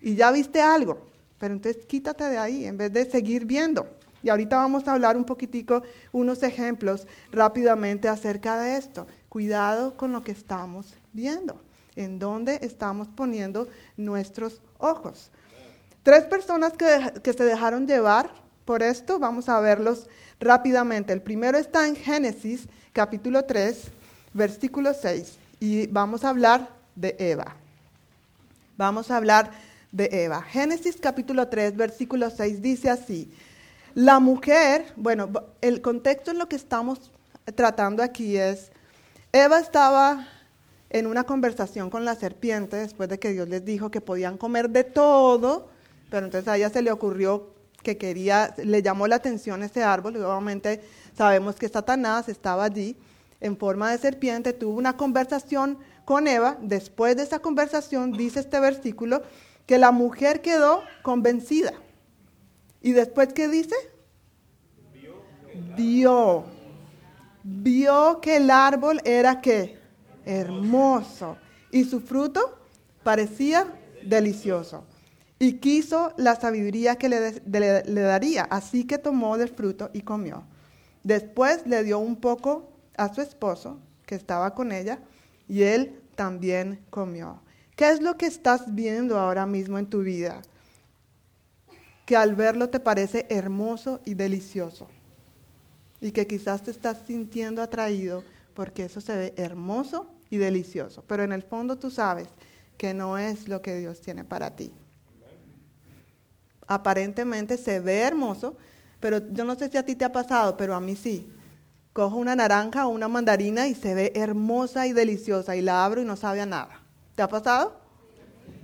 Y 0.00 0.14
ya 0.14 0.30
viste 0.30 0.62
algo. 0.62 1.04
Pero 1.38 1.52
entonces 1.52 1.84
quítate 1.86 2.24
de 2.28 2.38
ahí 2.38 2.64
en 2.64 2.76
vez 2.76 2.92
de 2.92 3.10
seguir 3.10 3.44
viendo. 3.44 3.88
Y 4.22 4.28
ahorita 4.28 4.56
vamos 4.56 4.86
a 4.86 4.92
hablar 4.92 5.16
un 5.16 5.24
poquitico, 5.24 5.82
unos 6.12 6.44
ejemplos 6.44 7.08
rápidamente 7.32 8.08
acerca 8.08 8.56
de 8.60 8.76
esto. 8.76 9.08
Cuidado 9.28 9.96
con 9.96 10.12
lo 10.12 10.22
que 10.22 10.30
estamos 10.30 10.94
viendo 11.12 11.65
en 11.96 12.18
dónde 12.18 12.60
estamos 12.62 13.08
poniendo 13.08 13.68
nuestros 13.96 14.60
ojos. 14.78 15.30
Tres 16.02 16.24
personas 16.24 16.74
que, 16.74 17.32
se 17.32 17.44
dejaron 17.44 17.86
llevar 17.86 18.30
por 18.64 18.82
esto, 18.82 19.18
vamos 19.18 19.48
a 19.48 19.58
verlos 19.58 20.06
rápidamente. 20.38 21.12
El 21.12 21.22
primero 21.22 21.58
está 21.58 21.88
en 21.88 21.96
Génesis 21.96 22.68
capítulo 22.92 23.44
3, 23.44 23.88
versículo 24.32 24.94
6, 24.94 25.38
y 25.58 25.86
vamos 25.88 26.24
a 26.24 26.28
hablar 26.28 26.70
de 26.94 27.16
Eva. 27.18 27.56
Vamos 28.76 29.10
a 29.10 29.16
hablar 29.16 29.50
de 29.90 30.24
Eva. 30.24 30.42
Génesis 30.42 30.96
capítulo 31.00 31.48
3, 31.48 31.76
versículo 31.76 32.30
6 32.30 32.62
dice 32.62 32.90
así, 32.90 33.32
la 33.94 34.20
mujer, 34.20 34.92
bueno, 34.96 35.30
el 35.62 35.80
contexto 35.80 36.30
en 36.30 36.38
lo 36.38 36.48
que 36.48 36.56
estamos 36.56 37.10
tratando 37.54 38.02
aquí 38.02 38.36
es, 38.36 38.70
Eva 39.32 39.58
estaba 39.58 40.28
en 40.98 41.06
una 41.06 41.24
conversación 41.24 41.90
con 41.90 42.04
la 42.04 42.14
serpiente, 42.14 42.76
después 42.76 43.08
de 43.08 43.18
que 43.18 43.32
Dios 43.32 43.48
les 43.48 43.64
dijo 43.64 43.90
que 43.90 44.00
podían 44.00 44.38
comer 44.38 44.70
de 44.70 44.84
todo, 44.84 45.68
pero 46.10 46.26
entonces 46.26 46.48
a 46.48 46.56
ella 46.56 46.70
se 46.70 46.82
le 46.82 46.90
ocurrió 46.90 47.50
que 47.82 47.98
quería, 47.98 48.54
le 48.56 48.82
llamó 48.82 49.06
la 49.06 49.16
atención 49.16 49.62
ese 49.62 49.82
árbol, 49.82 50.16
y 50.16 50.20
obviamente 50.20 50.80
sabemos 51.16 51.56
que 51.56 51.68
Satanás 51.68 52.28
estaba 52.28 52.64
allí 52.64 52.96
en 53.40 53.56
forma 53.56 53.90
de 53.90 53.98
serpiente, 53.98 54.52
tuvo 54.52 54.78
una 54.78 54.96
conversación 54.96 55.78
con 56.04 56.26
Eva, 56.28 56.56
después 56.62 57.16
de 57.16 57.24
esa 57.24 57.40
conversación 57.40 58.12
dice 58.12 58.40
este 58.40 58.58
versículo, 58.58 59.22
que 59.66 59.78
la 59.78 59.90
mujer 59.90 60.40
quedó 60.40 60.82
convencida. 61.02 61.72
¿Y 62.80 62.92
después 62.92 63.32
qué 63.32 63.48
dice? 63.48 63.74
Vio. 65.76 66.44
Vio 67.42 68.20
que 68.20 68.36
el 68.36 68.50
árbol 68.50 69.00
era 69.04 69.40
qué? 69.40 69.78
Hermoso 70.26 71.38
y 71.70 71.84
su 71.84 72.00
fruto 72.00 72.58
parecía 73.02 73.66
delicioso. 74.04 74.84
Y 75.38 75.54
quiso 75.54 76.12
la 76.16 76.36
sabiduría 76.36 76.96
que 76.96 77.08
le, 77.08 77.42
le, 77.44 78.00
daría, 78.00 78.44
así 78.44 78.84
que 78.84 78.98
tomó 78.98 79.38
del 79.38 79.48
fruto 79.48 79.90
y 79.92 80.02
comió. 80.02 80.44
Después 81.02 81.66
le 81.66 81.82
dio 81.84 81.98
un 81.98 82.16
poco 82.16 82.72
a 82.96 83.14
su 83.14 83.20
esposo, 83.20 83.78
que 84.06 84.14
estaba 84.14 84.54
con 84.54 84.72
ella, 84.72 84.98
y 85.46 85.62
él 85.62 86.00
también 86.14 86.80
comió. 86.90 87.40
¿Qué 87.76 87.90
es 87.90 88.00
lo 88.00 88.16
que 88.16 88.26
estás 88.26 88.74
viendo 88.74 89.18
ahora 89.18 89.46
mismo 89.46 89.78
en 89.78 89.86
tu 89.86 90.00
vida? 90.00 90.42
que 92.06 92.16
al 92.16 92.36
verlo 92.36 92.70
te 92.70 92.80
parece 92.80 93.26
hermoso 93.28 94.00
y 94.04 94.14
delicioso. 94.14 94.88
Y 96.00 96.12
que 96.12 96.26
quizás 96.26 96.62
te 96.62 96.70
estás 96.70 96.98
sintiendo 97.06 97.60
atraído 97.60 98.22
porque 98.54 98.84
eso 98.84 99.00
se 99.00 99.16
ve 99.16 99.34
hermoso 99.36 100.06
y 100.30 100.36
delicioso. 100.38 101.04
Pero 101.06 101.22
en 101.22 101.32
el 101.32 101.42
fondo 101.42 101.76
tú 101.76 101.90
sabes 101.90 102.28
que 102.76 102.94
no 102.94 103.18
es 103.18 103.48
lo 103.48 103.62
que 103.62 103.78
Dios 103.78 104.00
tiene 104.00 104.24
para 104.24 104.54
ti. 104.56 104.72
Aparentemente 106.66 107.56
se 107.56 107.80
ve 107.80 108.00
hermoso, 108.00 108.56
pero 109.00 109.18
yo 109.32 109.44
no 109.44 109.54
sé 109.54 109.68
si 109.68 109.76
a 109.76 109.84
ti 109.84 109.94
te 109.94 110.04
ha 110.04 110.12
pasado, 110.12 110.56
pero 110.56 110.74
a 110.74 110.80
mí 110.80 110.96
sí. 110.96 111.30
Cojo 111.92 112.16
una 112.16 112.36
naranja 112.36 112.86
o 112.86 112.90
una 112.90 113.08
mandarina 113.08 113.68
y 113.68 113.74
se 113.74 113.94
ve 113.94 114.12
hermosa 114.14 114.86
y 114.86 114.92
deliciosa 114.92 115.56
y 115.56 115.62
la 115.62 115.84
abro 115.84 116.02
y 116.02 116.04
no 116.04 116.16
sabe 116.16 116.40
a 116.40 116.46
nada. 116.46 116.82
¿Te 117.14 117.22
ha 117.22 117.28
pasado? 117.28 117.80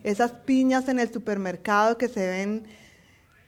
Esas 0.02 0.32
piñas 0.32 0.88
en 0.88 0.98
el 0.98 1.12
supermercado 1.12 1.96
que 1.96 2.08
se 2.08 2.26
ven, 2.26 2.66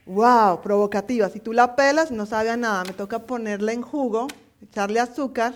wow, 0.05 0.61
provocativas. 0.61 1.33
Si 1.33 1.39
tú 1.39 1.53
la 1.53 1.75
pelas, 1.75 2.09
no 2.11 2.25
sabe 2.25 2.49
a 2.49 2.57
nada. 2.57 2.83
Me 2.85 2.93
toca 2.93 3.19
ponerla 3.19 3.73
en 3.73 3.81
jugo, 3.81 4.27
echarle 4.61 4.99
azúcar 4.99 5.53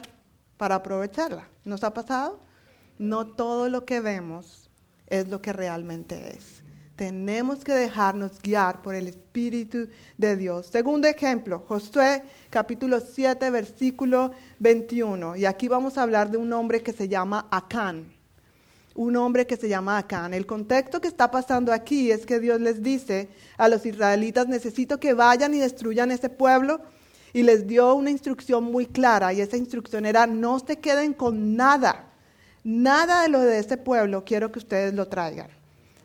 para 0.58 0.76
aprovecharla. 0.76 1.48
¿Nos 1.64 1.84
ha 1.84 1.94
pasado? 1.94 2.40
No 3.00 3.28
todo 3.28 3.70
lo 3.70 3.86
que 3.86 4.02
vemos 4.02 4.70
es 5.08 5.30
lo 5.30 5.42
que 5.42 5.54
realmente 5.54 6.36
es. 6.36 6.62
Tenemos 6.98 7.64
que 7.64 7.72
dejarnos 7.72 8.42
guiar 8.42 8.82
por 8.82 8.94
el 8.94 9.08
Espíritu 9.08 9.88
de 10.18 10.36
Dios. 10.36 10.68
Segundo 10.68 11.08
ejemplo, 11.08 11.64
Josué 11.66 12.24
capítulo 12.50 13.00
7, 13.00 13.52
versículo 13.52 14.32
21. 14.60 15.38
Y 15.38 15.46
aquí 15.46 15.70
vamos 15.70 15.98
a 15.98 16.04
hablar 16.04 16.30
de 16.30 16.36
un 16.36 16.52
hombre 16.52 16.84
que 16.84 16.92
se 16.92 17.08
llama 17.08 17.48
Acán. 17.52 18.12
Un 18.96 19.16
hombre 19.16 19.48
que 19.48 19.56
se 19.56 19.70
llama 19.70 19.98
Acán. 19.98 20.34
El 20.34 20.46
contexto 20.46 21.00
que 21.00 21.08
está 21.08 21.32
pasando 21.32 21.72
aquí 21.72 22.12
es 22.12 22.26
que 22.26 22.42
Dios 22.42 22.60
les 22.60 22.84
dice 22.84 23.30
a 23.58 23.70
los 23.70 23.86
israelitas, 23.86 24.50
necesito 24.50 25.00
que 25.00 25.14
vayan 25.14 25.54
y 25.54 25.60
destruyan 25.60 26.12
ese 26.12 26.28
pueblo. 26.28 26.82
Y 27.32 27.44
les 27.44 27.66
dio 27.66 27.94
una 27.94 28.10
instrucción 28.10 28.66
muy 28.66 28.88
clara. 28.88 29.32
Y 29.32 29.40
esa 29.40 29.56
instrucción 29.56 30.06
era, 30.06 30.28
no 30.28 30.60
se 30.60 30.80
queden 30.80 31.14
con 31.14 31.56
nada 31.56 32.09
Nada 32.70 33.24
de 33.24 33.30
lo 33.30 33.40
de 33.40 33.58
este 33.58 33.78
pueblo 33.78 34.24
quiero 34.24 34.52
que 34.52 34.60
ustedes 34.60 34.94
lo 34.94 35.08
traigan. 35.08 35.48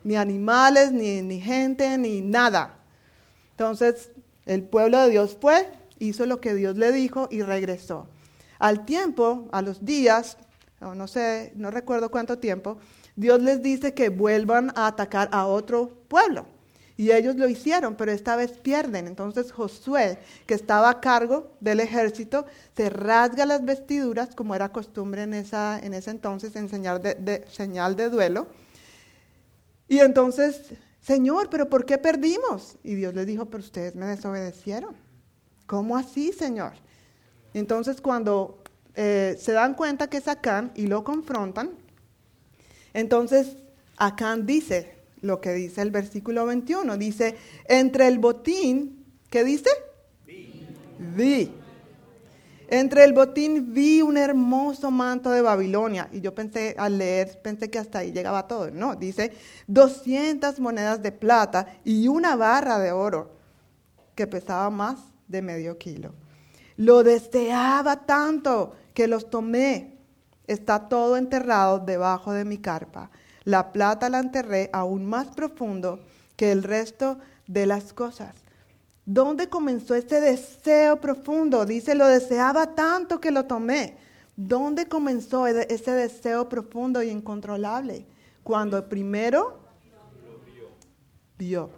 Ni 0.03 0.15
animales, 0.15 0.91
ni, 0.91 1.21
ni 1.21 1.39
gente, 1.39 1.95
ni 1.99 2.21
nada. 2.21 2.79
Entonces, 3.51 4.09
el 4.47 4.63
pueblo 4.63 4.99
de 5.01 5.11
Dios 5.11 5.37
fue, 5.39 5.71
hizo 5.99 6.25
lo 6.25 6.41
que 6.41 6.55
Dios 6.55 6.75
le 6.75 6.91
dijo 6.91 7.27
y 7.29 7.43
regresó. 7.43 8.07
Al 8.57 8.83
tiempo, 8.83 9.47
a 9.51 9.61
los 9.61 9.85
días, 9.85 10.39
no 10.81 11.07
sé, 11.07 11.53
no 11.55 11.69
recuerdo 11.69 12.09
cuánto 12.09 12.39
tiempo, 12.39 12.79
Dios 13.15 13.43
les 13.43 13.61
dice 13.61 13.93
que 13.93 14.09
vuelvan 14.09 14.71
a 14.73 14.87
atacar 14.87 15.29
a 15.33 15.45
otro 15.45 15.91
pueblo. 16.07 16.47
Y 16.97 17.11
ellos 17.11 17.35
lo 17.35 17.49
hicieron, 17.49 17.95
pero 17.95 18.11
esta 18.11 18.35
vez 18.35 18.51
pierden. 18.51 19.07
Entonces 19.07 19.51
Josué, 19.51 20.17
que 20.45 20.53
estaba 20.53 20.89
a 20.89 21.01
cargo 21.01 21.51
del 21.59 21.81
ejército, 21.81 22.45
se 22.75 22.89
rasga 22.89 23.45
las 23.45 23.65
vestiduras, 23.65 24.33
como 24.33 24.55
era 24.55 24.69
costumbre 24.69 25.23
en, 25.23 25.33
esa, 25.33 25.79
en 25.79 25.93
ese 25.93 26.11
entonces, 26.11 26.55
en 26.55 26.69
señal 26.69 27.01
de, 27.01 28.09
duelo. 28.09 28.47
Y 29.89 29.99
entonces, 29.99 30.73
Señor, 31.01 31.49
¿pero 31.49 31.69
por 31.69 31.85
qué 31.85 31.97
perdimos? 31.97 32.77
Y 32.81 32.95
Dios 32.95 33.13
les 33.13 33.27
dijo, 33.27 33.45
pero 33.45 33.63
ustedes 33.63 33.95
me 33.95 34.05
desobedecieron. 34.05 34.95
¿Cómo 35.65 35.97
así, 35.97 36.31
Señor? 36.31 36.73
Entonces 37.53 37.99
cuando 37.99 38.63
eh, 38.95 39.35
se 39.39 39.51
dan 39.51 39.73
cuenta 39.73 40.07
que 40.07 40.17
es 40.17 40.27
Acán 40.27 40.71
y 40.75 40.87
lo 40.87 41.03
confrontan, 41.03 41.71
entonces 42.93 43.57
Acán 43.97 44.45
dice, 44.45 44.94
lo 45.25 45.41
que 45.41 45.53
dice 45.53 45.81
el 45.81 45.91
versículo 45.91 46.45
21. 46.45 46.97
Dice, 46.97 47.35
entre 47.67 48.07
el 48.07 48.19
botín, 48.19 49.05
¿qué 49.29 49.43
dice? 49.43 49.69
Vi. 51.15 51.51
Entre 52.67 53.03
el 53.03 53.13
botín 53.13 53.73
vi 53.73 54.01
un 54.01 54.17
hermoso 54.17 54.89
manto 54.89 55.29
de 55.29 55.41
Babilonia. 55.41 56.09
Y 56.11 56.21
yo 56.21 56.33
pensé, 56.33 56.75
al 56.77 56.97
leer, 56.97 57.39
pensé 57.41 57.69
que 57.69 57.79
hasta 57.79 57.99
ahí 57.99 58.11
llegaba 58.11 58.47
todo. 58.47 58.71
No, 58.71 58.95
dice 58.95 59.33
200 59.67 60.59
monedas 60.59 61.01
de 61.01 61.11
plata 61.11 61.67
y 61.83 62.07
una 62.07 62.35
barra 62.35 62.79
de 62.79 62.91
oro 62.91 63.31
que 64.15 64.27
pesaba 64.27 64.69
más 64.69 64.99
de 65.27 65.41
medio 65.41 65.77
kilo. 65.77 66.13
Lo 66.77 67.03
deseaba 67.03 68.05
tanto 68.05 68.75
que 68.93 69.07
los 69.07 69.29
tomé. 69.29 69.97
Está 70.47 70.87
todo 70.89 71.17
enterrado 71.17 71.79
debajo 71.79 72.31
de 72.31 72.45
mi 72.45 72.57
carpa. 72.57 73.11
La 73.45 73.71
plata 73.71 74.09
la 74.09 74.19
enterré 74.19 74.69
aún 74.73 75.05
más 75.05 75.27
profundo 75.27 75.99
que 76.35 76.51
el 76.51 76.63
resto 76.63 77.19
de 77.47 77.65
las 77.65 77.93
cosas. 77.93 78.35
¿Dónde 79.05 79.49
comenzó 79.49 79.93
ese 79.93 80.19
deseo 80.19 80.99
profundo? 80.99 81.65
Dice, 81.65 81.93
lo 81.93 82.07
deseaba 82.07 82.73
tanto 82.73 83.21
que 83.21 83.29
lo 83.29 83.45
tomé. 83.45 83.97
¿Dónde 84.35 84.87
comenzó 84.87 85.45
ese 85.47 85.91
deseo 85.91 86.49
profundo 86.49 87.03
y 87.03 87.09
incontrolable? 87.09 88.05
Cuando 88.43 88.89
primero 88.89 89.59
vio 91.37 91.69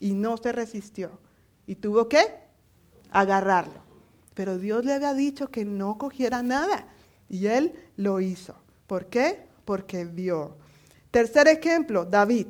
y 0.00 0.12
no 0.12 0.36
se 0.36 0.52
resistió 0.52 1.10
y 1.66 1.74
tuvo 1.74 2.08
que 2.08 2.18
agarrarlo. 3.10 3.80
Pero 4.34 4.56
Dios 4.56 4.84
le 4.84 4.94
había 4.94 5.14
dicho 5.14 5.48
que 5.48 5.64
no 5.64 5.98
cogiera 5.98 6.42
nada 6.42 6.86
y 7.28 7.46
él 7.46 7.74
lo 7.96 8.20
hizo. 8.20 8.54
¿Por 8.86 9.06
qué? 9.06 9.46
Porque 9.64 10.04
vio. 10.04 10.56
Tercer 11.10 11.48
ejemplo, 11.48 12.04
David. 12.04 12.48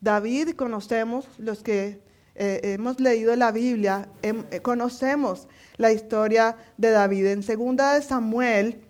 David 0.00 0.54
conocemos, 0.54 1.26
los 1.38 1.62
que 1.62 2.00
eh, 2.34 2.60
hemos 2.62 2.98
leído 2.98 3.36
la 3.36 3.52
Biblia, 3.52 4.08
em, 4.22 4.44
eh, 4.50 4.60
conocemos 4.60 5.48
la 5.76 5.92
historia 5.92 6.56
de 6.78 6.90
David. 6.90 7.26
En 7.26 7.42
segunda 7.42 7.94
de 7.94 8.02
Samuel, 8.02 8.80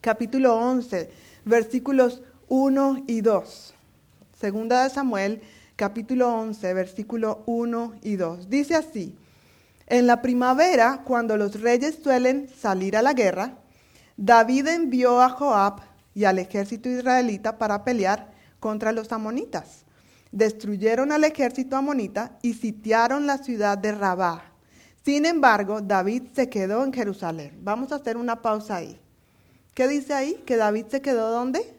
capítulo 0.00 0.56
11, 0.56 1.10
versículos 1.44 2.22
1 2.48 3.04
y 3.06 3.20
2. 3.20 3.74
Segunda 4.40 4.84
de 4.84 4.90
Samuel, 4.90 5.42
capítulo 5.76 6.32
11, 6.32 6.72
versículo 6.72 7.42
1 7.44 7.96
y 8.02 8.16
2. 8.16 8.48
Dice 8.48 8.76
así, 8.76 9.14
en 9.86 10.06
la 10.06 10.22
primavera, 10.22 11.02
cuando 11.04 11.36
los 11.36 11.60
reyes 11.60 11.98
suelen 12.02 12.48
salir 12.48 12.96
a 12.96 13.02
la 13.02 13.12
guerra, 13.12 13.58
David 14.16 14.68
envió 14.68 15.20
a 15.20 15.28
Joab, 15.28 15.80
y 16.14 16.24
al 16.24 16.38
ejército 16.38 16.88
israelita 16.88 17.58
para 17.58 17.84
pelear 17.84 18.32
contra 18.60 18.92
los 18.92 19.12
amonitas. 19.12 19.84
Destruyeron 20.32 21.12
al 21.12 21.24
ejército 21.24 21.76
amonita 21.76 22.38
y 22.42 22.54
sitiaron 22.54 23.26
la 23.26 23.38
ciudad 23.38 23.78
de 23.78 23.92
Rabá. 23.92 24.44
Sin 25.04 25.24
embargo, 25.24 25.80
David 25.80 26.24
se 26.34 26.50
quedó 26.50 26.84
en 26.84 26.92
Jerusalén. 26.92 27.58
Vamos 27.62 27.92
a 27.92 27.96
hacer 27.96 28.16
una 28.16 28.42
pausa 28.42 28.76
ahí. 28.76 29.00
¿Qué 29.74 29.88
dice 29.88 30.12
ahí? 30.12 30.42
¿Que 30.44 30.56
David 30.56 30.86
se 30.90 31.00
quedó 31.00 31.30
dónde? 31.30 31.74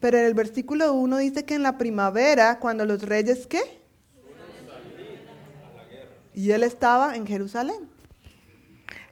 Pero 0.00 0.16
en 0.16 0.24
el 0.24 0.34
versículo 0.34 0.94
1 0.94 1.18
dice 1.18 1.44
que 1.44 1.54
en 1.54 1.62
la 1.62 1.76
primavera, 1.76 2.58
cuando 2.58 2.86
los 2.86 3.02
reyes, 3.02 3.46
¿qué? 3.46 3.80
Y 6.32 6.52
él 6.52 6.62
estaba 6.62 7.16
en 7.16 7.26
Jerusalén. 7.26 7.88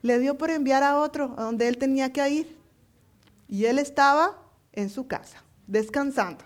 Le 0.00 0.18
dio 0.18 0.38
por 0.38 0.50
enviar 0.50 0.82
a 0.82 0.98
otro 0.98 1.34
a 1.36 1.42
donde 1.42 1.68
él 1.68 1.76
tenía 1.76 2.12
que 2.12 2.26
ir. 2.30 2.57
Y 3.48 3.64
él 3.64 3.78
estaba 3.78 4.38
en 4.72 4.90
su 4.90 5.06
casa, 5.06 5.42
descansando. 5.66 6.44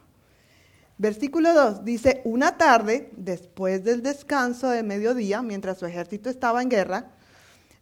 Versículo 0.99 1.53
2 1.53 1.85
dice, 1.85 2.23
una 2.25 2.57
tarde, 2.57 3.11
después 3.17 3.83
del 3.83 4.03
descanso 4.03 4.71
de 4.71 4.85
mediodía, 4.85 5.43
mientras 5.43 5.79
su 5.79 5.87
ejército 5.87 6.31
estaba 6.31 6.62
en 6.62 6.69
guerra, 6.69 7.11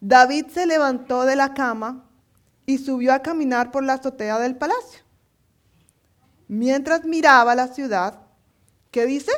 David 0.00 0.46
se 0.46 0.64
levantó 0.64 1.24
de 1.24 1.36
la 1.36 1.52
cama 1.52 2.08
y 2.64 2.78
subió 2.78 3.12
a 3.12 3.20
caminar 3.20 3.70
por 3.70 3.84
la 3.84 3.94
azotea 3.94 4.38
del 4.38 4.56
palacio. 4.56 5.00
Mientras 6.48 7.04
miraba 7.04 7.54
la 7.54 7.68
ciudad, 7.68 8.22
¿qué 8.90 9.04
dice? 9.06 9.32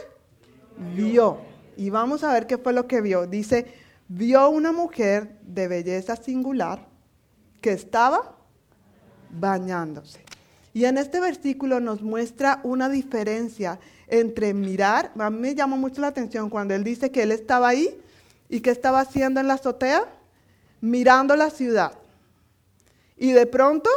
Vio. 0.94 1.40
Y 1.76 1.90
vamos 1.90 2.22
a 2.22 2.32
ver 2.32 2.46
qué 2.46 2.58
fue 2.58 2.72
lo 2.72 2.86
que 2.86 3.00
vio. 3.00 3.26
Dice, 3.26 3.74
vio 4.06 4.48
una 4.48 4.72
mujer 4.72 5.38
de 5.42 5.66
belleza 5.68 6.16
singular 6.16 6.86
que 7.60 7.72
estaba 7.72 8.36
bañándose. 9.32 10.20
Y 10.74 10.84
en 10.84 10.96
este 10.96 11.20
versículo 11.20 11.80
nos 11.80 12.02
muestra 12.02 12.60
una 12.62 12.88
diferencia 12.88 13.78
entre 14.08 14.54
mirar, 14.54 15.10
a 15.18 15.30
mí 15.30 15.38
me 15.38 15.54
llama 15.54 15.76
mucho 15.76 16.00
la 16.00 16.08
atención 16.08 16.50
cuando 16.50 16.74
él 16.74 16.84
dice 16.84 17.10
que 17.10 17.22
él 17.22 17.32
estaba 17.32 17.68
ahí 17.68 17.98
y 18.48 18.60
que 18.60 18.70
estaba 18.70 19.00
haciendo 19.00 19.40
en 19.40 19.48
la 19.48 19.54
azotea, 19.54 20.06
mirando 20.80 21.34
la 21.36 21.50
ciudad. 21.50 21.92
Y 23.16 23.32
de 23.32 23.46
pronto 23.46 23.88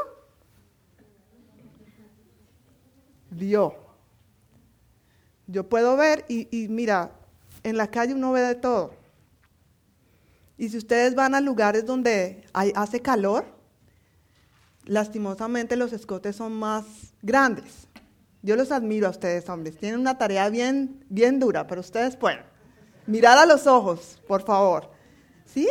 vio. 3.30 3.76
Yo 5.48 5.68
puedo 5.68 5.98
ver 5.98 6.26
y, 6.28 6.68
mira, 6.70 7.12
en 7.64 7.78
la 7.78 7.88
calle 7.88 8.14
uno 8.14 8.32
ve 8.32 8.42
de 8.42 8.56
todo. 8.56 8.94
Y 10.58 10.70
si 10.70 10.78
ustedes 10.78 11.16
van 11.16 11.36
a 11.36 11.42
lugares 11.42 11.86
donde 11.86 12.46
hace 12.54 13.02
calor, 13.02 13.55
lastimosamente 14.86 15.76
los 15.76 15.94
escotes 15.94 16.36
son 16.36 16.54
más 16.54 16.86
grandes. 17.22 17.88
Yo 18.42 18.56
los 18.56 18.72
admiro 18.72 19.08
a 19.08 19.12
ustedes, 19.12 19.50
hombres. 19.50 19.78
Tienen 19.78 20.00
una 20.00 20.18
tarea 20.18 20.50
bien, 20.50 21.04
bien 21.10 21.40
dura, 21.40 21.66
pero 21.68 21.82
ustedes 21.82 22.16
pueden. 22.16 22.42
Mirar 23.08 23.38
a 23.38 23.46
los 23.46 23.68
ojos, 23.68 24.22
por 24.28 24.44
favor. 24.44 24.92
Sí. 25.46 25.68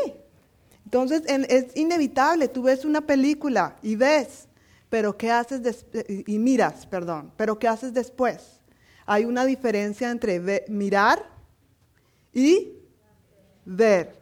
Entonces 0.85 1.23
es 1.27 1.77
inevitable, 1.77 2.49
tú 2.49 2.63
ves 2.63 2.85
una 2.85 3.01
película 3.01 3.77
y 3.83 3.97
ves, 3.97 4.49
pero 4.91 5.17
¿qué 5.17 5.31
haces 5.31 5.87
y 6.27 6.39
miras, 6.39 6.87
perdón, 6.87 7.33
pero 7.37 7.59
¿qué 7.59 7.67
haces 7.67 7.93
después? 7.95 8.61
Hay 9.07 9.25
una 9.25 9.45
diferencia 9.45 10.11
entre 10.11 10.65
mirar 10.69 11.29
y 12.33 12.79
ver. 13.65 14.19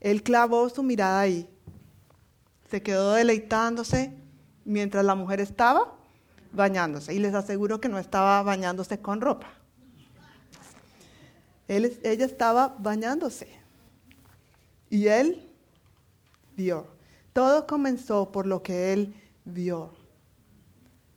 Él 0.00 0.22
clavó 0.22 0.68
su 0.68 0.82
mirada 0.82 1.20
ahí. 1.20 1.48
Se 2.70 2.82
quedó 2.82 3.12
deleitándose 3.12 4.12
mientras 4.64 5.04
la 5.04 5.14
mujer 5.14 5.40
estaba 5.40 5.94
bañándose. 6.52 7.14
Y 7.14 7.18
les 7.18 7.34
aseguro 7.34 7.80
que 7.80 7.88
no 7.88 7.98
estaba 7.98 8.42
bañándose 8.42 9.00
con 9.00 9.20
ropa. 9.20 9.48
Ella 11.66 12.24
estaba 12.24 12.76
bañándose. 12.78 13.48
Y 14.90 15.06
él 15.08 15.50
vio. 16.56 16.86
Todo 17.32 17.66
comenzó 17.66 18.32
por 18.32 18.46
lo 18.46 18.62
que 18.62 18.92
él 18.92 19.14
vio. 19.44 19.92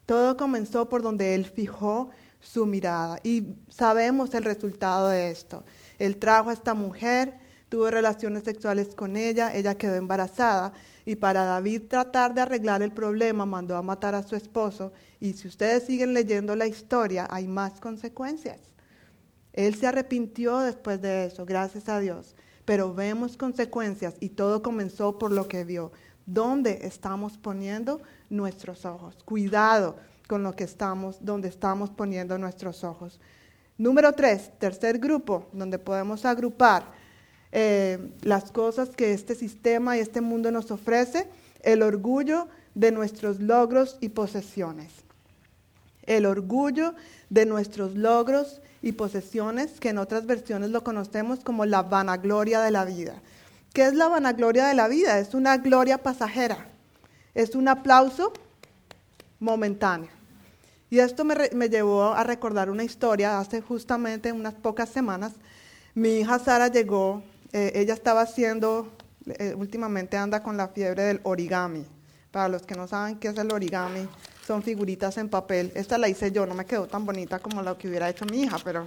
Todo 0.06 0.36
comenzó 0.36 0.90
por 0.90 1.02
donde 1.02 1.36
él 1.36 1.46
fijó 1.46 2.10
su 2.42 2.66
mirada. 2.66 3.20
Y 3.24 3.56
sabemos 3.70 4.34
el 4.34 4.44
resultado 4.44 5.08
de 5.08 5.32
esto. 5.32 5.64
Él 6.00 6.18
trajo 6.18 6.50
a 6.50 6.54
esta 6.54 6.74
mujer, 6.74 7.40
tuvo 7.72 7.90
relaciones 7.90 8.44
sexuales 8.44 8.94
con 8.96 9.16
ella, 9.16 9.56
ella 9.56 9.76
quedó 9.76 9.96
embarazada. 9.96 10.74
Y 11.06 11.16
para 11.16 11.46
David 11.46 11.84
tratar 11.88 12.34
de 12.34 12.42
arreglar 12.42 12.82
el 12.82 12.92
problema, 12.92 13.46
mandó 13.46 13.78
a 13.78 13.82
matar 13.82 14.14
a 14.14 14.24
su 14.24 14.36
esposo. 14.36 14.92
Y 15.22 15.32
si 15.34 15.48
ustedes 15.48 15.86
siguen 15.86 16.14
leyendo 16.14 16.54
la 16.58 16.68
historia, 16.68 17.28
hay 17.30 17.48
más 17.48 17.80
consecuencias. 17.80 18.60
Él 19.54 19.76
se 19.76 19.88
arrepintió 19.88 20.60
después 20.60 21.02
de 21.02 21.26
eso, 21.28 21.46
gracias 21.46 21.88
a 21.88 22.00
Dios. 22.00 22.36
Pero 22.66 22.94
vemos 22.94 23.38
consecuencias 23.38 24.16
y 24.20 24.30
todo 24.30 24.62
comenzó 24.62 25.18
por 25.18 25.32
lo 25.32 25.48
que 25.48 25.64
vio. 25.64 25.94
¿Dónde 26.26 26.80
estamos 26.82 27.38
poniendo 27.38 28.02
nuestros 28.30 28.84
ojos? 28.84 29.24
Cuidado 29.24 29.96
con 30.28 30.44
lo 30.44 30.58
que 30.58 30.66
estamos, 30.66 31.24
donde 31.24 31.48
estamos 31.48 31.90
poniendo 31.90 32.38
nuestros 32.38 32.84
ojos. 32.84 33.22
Número 33.78 34.12
tres, 34.12 34.52
tercer 34.60 35.00
grupo, 35.00 35.48
donde 35.54 35.80
podemos 35.80 36.26
agrupar 36.26 37.00
eh, 37.52 38.00
las 38.22 38.52
cosas 38.52 38.90
que 38.90 39.14
este 39.14 39.36
sistema 39.36 39.98
y 39.98 40.00
este 40.00 40.22
mundo 40.22 40.52
nos 40.52 40.72
ofrece, 40.72 41.28
el 41.64 41.82
orgullo 41.82 42.48
de 42.76 42.92
nuestros 42.92 43.40
logros 43.40 43.98
y 44.02 44.10
posesiones. 44.10 44.92
El 46.04 46.26
orgullo 46.26 46.96
de 47.30 47.46
nuestros 47.46 47.96
logros 47.96 48.62
y 48.82 48.94
posesiones, 48.94 49.80
que 49.80 49.90
en 49.90 49.98
otras 49.98 50.26
versiones 50.26 50.72
lo 50.72 50.84
conocemos 50.84 51.40
como 51.42 51.66
la 51.66 51.84
vanagloria 51.84 52.62
de 52.62 52.72
la 52.72 52.86
vida. 52.86 53.16
¿Qué 53.74 53.86
es 53.86 53.94
la 53.94 54.08
vanagloria 54.08 54.68
de 54.68 54.74
la 54.74 54.88
vida? 54.88 55.20
Es 55.20 55.34
una 55.34 55.58
gloria 55.58 55.98
pasajera, 56.00 56.68
es 57.34 57.56
un 57.56 57.68
aplauso 57.68 58.34
momentáneo. 59.40 60.10
Y 60.90 61.00
esto 61.00 61.24
me, 61.24 61.70
llevó 61.70 62.14
a 62.14 62.24
recordar 62.26 62.70
una 62.70 62.84
historia 62.84 63.40
hace 63.40 63.62
justamente 63.62 64.34
unas 64.34 64.54
pocas 64.56 64.90
semanas. 64.90 65.32
Mi 65.96 66.18
hija 66.18 66.38
Sara 66.38 66.68
llegó, 66.68 67.24
eh, 67.54 67.72
ella 67.76 67.94
estaba 67.94 68.22
haciendo, 68.22 68.88
eh, 69.26 69.54
últimamente 69.58 70.18
anda 70.18 70.42
con 70.42 70.56
la 70.58 70.70
fiebre 70.70 71.04
del 71.04 71.20
origami. 71.24 71.86
Para 72.32 72.48
los 72.48 72.62
que 72.62 72.76
no 72.76 72.88
saben 72.88 73.20
qué 73.20 73.28
es 73.28 73.38
el 73.38 73.52
origami, 73.52 74.08
son 74.48 74.64
figuritas 74.64 75.18
en 75.18 75.28
papel. 75.28 75.72
Esta 75.76 75.98
la 75.98 76.08
hice 76.08 76.32
yo, 76.32 76.46
no 76.46 76.56
me 76.56 76.66
quedó 76.66 76.88
tan 76.88 77.06
bonita 77.06 77.40
como 77.40 77.62
la 77.62 77.78
que 77.78 77.90
hubiera 77.90 78.10
hecho 78.10 78.26
mi 78.26 78.44
hija, 78.44 78.58
pero 78.64 78.86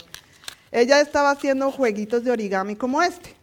ella 0.72 1.00
estaba 1.00 1.31
haciendo 1.31 1.70
jueguitos 1.70 2.24
de 2.24 2.31
origami 2.31 2.74
como 2.74 3.03
este. 3.03 3.35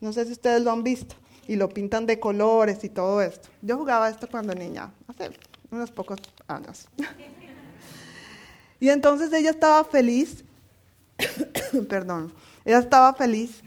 No 0.00 0.12
sé 0.12 0.24
si 0.26 0.32
ustedes 0.32 0.62
lo 0.62 0.70
han 0.70 0.84
visto. 0.84 1.16
Y 1.48 1.54
lo 1.56 1.68
pintan 1.68 2.06
de 2.06 2.18
colores 2.18 2.82
y 2.82 2.88
todo 2.88 3.22
esto. 3.22 3.48
Yo 3.62 3.76
jugaba 3.76 4.08
esto 4.08 4.28
cuando 4.28 4.52
niña, 4.52 4.92
hace 5.06 5.30
unos 5.70 5.90
pocos 5.92 6.18
años. 6.48 6.88
y 8.80 8.88
entonces 8.88 9.32
ella 9.32 9.50
estaba 9.50 9.84
feliz, 9.84 10.44
perdón, 11.88 12.32
ella 12.64 12.78
estaba 12.78 13.14
feliz 13.14 13.62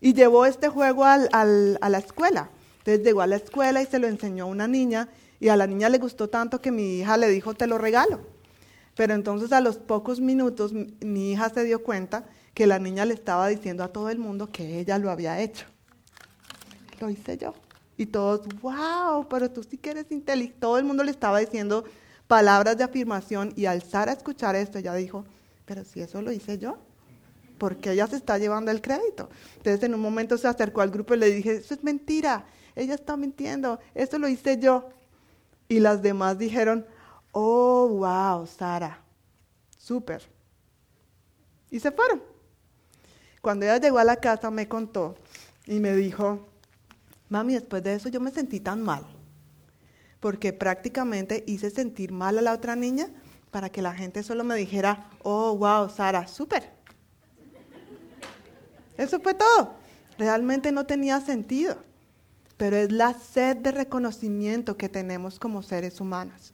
y 0.00 0.14
llevó 0.14 0.46
este 0.46 0.68
juego 0.68 1.04
al, 1.04 1.78
a 1.80 1.88
la 1.88 1.98
escuela. 1.98 2.50
Entonces 2.78 3.04
llegó 3.04 3.22
a 3.22 3.26
la 3.26 3.36
escuela 3.36 3.82
y 3.82 3.86
se 3.86 3.98
lo 3.98 4.06
enseñó 4.06 4.44
a 4.44 4.48
una 4.48 4.68
niña 4.68 5.08
y 5.40 5.48
a 5.48 5.56
la 5.56 5.66
niña 5.66 5.88
le 5.88 5.98
gustó 5.98 6.28
tanto 6.28 6.60
que 6.60 6.70
mi 6.70 6.98
hija 6.98 7.16
le 7.16 7.28
dijo, 7.28 7.54
te 7.54 7.66
lo 7.66 7.78
regalo. 7.78 8.20
Pero 8.94 9.14
entonces 9.14 9.52
a 9.52 9.60
los 9.60 9.76
pocos 9.76 10.20
minutos 10.20 10.72
mi 10.72 11.32
hija 11.32 11.50
se 11.50 11.64
dio 11.64 11.82
cuenta 11.82 12.24
que 12.54 12.66
la 12.66 12.78
niña 12.78 13.04
le 13.04 13.14
estaba 13.14 13.48
diciendo 13.48 13.84
a 13.84 13.88
todo 13.88 14.08
el 14.08 14.18
mundo 14.18 14.50
que 14.50 14.80
ella 14.80 14.98
lo 14.98 15.10
había 15.10 15.40
hecho. 15.40 15.66
Lo 17.00 17.10
hice 17.10 17.36
yo. 17.36 17.54
Y 17.98 18.06
todos, 18.06 18.46
wow, 18.62 19.26
pero 19.28 19.50
tú 19.50 19.62
sí 19.62 19.76
que 19.76 19.90
eres 19.90 20.10
inteligente. 20.10 20.60
Todo 20.60 20.78
el 20.78 20.84
mundo 20.84 21.04
le 21.04 21.10
estaba 21.10 21.38
diciendo 21.38 21.84
palabras 22.26 22.76
de 22.78 22.84
afirmación 22.84 23.52
y 23.56 23.66
al 23.66 23.82
Sara 23.82 24.12
escuchar 24.12 24.56
esto, 24.56 24.78
ella 24.78 24.94
dijo, 24.94 25.24
pero 25.64 25.84
si 25.84 26.00
eso 26.00 26.22
lo 26.22 26.32
hice 26.32 26.58
yo, 26.58 26.78
¿por 27.58 27.76
qué 27.76 27.92
ella 27.92 28.06
se 28.06 28.16
está 28.16 28.38
llevando 28.38 28.70
el 28.70 28.80
crédito? 28.80 29.28
Entonces 29.56 29.82
en 29.82 29.94
un 29.94 30.00
momento 30.00 30.38
se 30.38 30.48
acercó 30.48 30.80
al 30.80 30.90
grupo 30.90 31.14
y 31.14 31.18
le 31.18 31.30
dije, 31.30 31.56
eso 31.56 31.74
es 31.74 31.82
mentira, 31.82 32.46
ella 32.74 32.94
está 32.94 33.16
mintiendo, 33.16 33.80
eso 33.94 34.18
lo 34.18 34.28
hice 34.28 34.58
yo. 34.58 34.88
Y 35.68 35.80
las 35.80 36.02
demás 36.02 36.38
dijeron, 36.38 36.86
oh, 37.32 37.88
wow, 37.88 38.46
Sara, 38.46 39.00
súper. 39.76 40.22
Y 41.70 41.80
se 41.80 41.90
fueron. 41.90 42.22
Cuando 43.40 43.64
ella 43.64 43.78
llegó 43.78 43.98
a 43.98 44.04
la 44.04 44.16
casa 44.16 44.50
me 44.50 44.68
contó 44.68 45.16
y 45.66 45.80
me 45.80 45.94
dijo, 45.94 46.46
mami, 47.28 47.54
después 47.54 47.82
de 47.82 47.94
eso 47.94 48.08
yo 48.08 48.20
me 48.20 48.30
sentí 48.30 48.60
tan 48.60 48.82
mal, 48.82 49.06
porque 50.20 50.52
prácticamente 50.52 51.44
hice 51.46 51.70
sentir 51.70 52.12
mal 52.12 52.38
a 52.38 52.42
la 52.42 52.52
otra 52.52 52.76
niña 52.76 53.08
para 53.50 53.70
que 53.70 53.82
la 53.82 53.94
gente 53.94 54.22
solo 54.22 54.44
me 54.44 54.54
dijera, 54.56 55.10
oh, 55.22 55.56
wow, 55.56 55.88
Sara, 55.88 56.26
súper. 56.26 56.75
Eso 58.96 59.20
fue 59.20 59.34
todo. 59.34 59.74
Realmente 60.18 60.72
no 60.72 60.86
tenía 60.86 61.20
sentido 61.20 61.76
pero 62.56 62.76
es 62.76 62.90
la 62.90 63.14
sed 63.14 63.58
de 63.58 63.72
reconocimiento 63.72 64.76
que 64.76 64.88
tenemos 64.88 65.38
como 65.38 65.62
seres 65.62 66.00
humanos. 66.00 66.52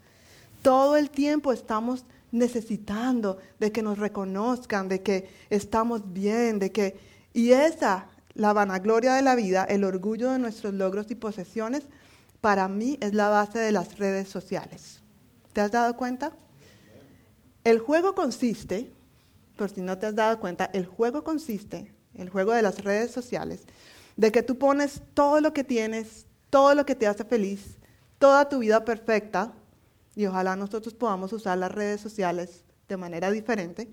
Todo 0.62 0.96
el 0.96 1.10
tiempo 1.10 1.52
estamos 1.52 2.04
necesitando 2.30 3.38
de 3.60 3.72
que 3.72 3.82
nos 3.82 3.98
reconozcan, 3.98 4.88
de 4.88 5.02
que 5.02 5.28
estamos 5.50 6.12
bien, 6.12 6.58
de 6.58 6.72
que... 6.72 6.98
Y 7.34 7.52
esa, 7.52 8.08
la 8.34 8.52
vanagloria 8.52 9.14
de 9.14 9.22
la 9.22 9.34
vida, 9.34 9.64
el 9.64 9.84
orgullo 9.84 10.32
de 10.32 10.38
nuestros 10.38 10.74
logros 10.74 11.10
y 11.10 11.14
posesiones, 11.14 11.84
para 12.40 12.68
mí 12.68 12.98
es 13.00 13.14
la 13.14 13.28
base 13.28 13.58
de 13.58 13.72
las 13.72 13.98
redes 13.98 14.28
sociales. 14.28 15.00
¿Te 15.52 15.60
has 15.60 15.70
dado 15.70 15.96
cuenta? 15.96 16.32
El 17.64 17.78
juego 17.78 18.14
consiste, 18.14 18.90
por 19.56 19.70
si 19.70 19.80
no 19.80 19.98
te 19.98 20.06
has 20.06 20.14
dado 20.14 20.40
cuenta, 20.40 20.68
el 20.72 20.86
juego 20.86 21.22
consiste, 21.22 21.92
el 22.16 22.30
juego 22.30 22.52
de 22.52 22.62
las 22.62 22.82
redes 22.84 23.10
sociales, 23.10 23.60
de 24.16 24.32
que 24.32 24.42
tú 24.42 24.58
pones 24.58 25.02
todo 25.14 25.40
lo 25.40 25.52
que 25.52 25.64
tienes, 25.64 26.26
todo 26.50 26.74
lo 26.74 26.84
que 26.84 26.94
te 26.94 27.06
hace 27.06 27.24
feliz, 27.24 27.78
toda 28.18 28.48
tu 28.48 28.58
vida 28.58 28.84
perfecta, 28.84 29.52
y 30.14 30.26
ojalá 30.26 30.56
nosotros 30.56 30.94
podamos 30.94 31.32
usar 31.32 31.58
las 31.58 31.72
redes 31.72 32.00
sociales 32.00 32.64
de 32.88 32.96
manera 32.96 33.30
diferente, 33.30 33.88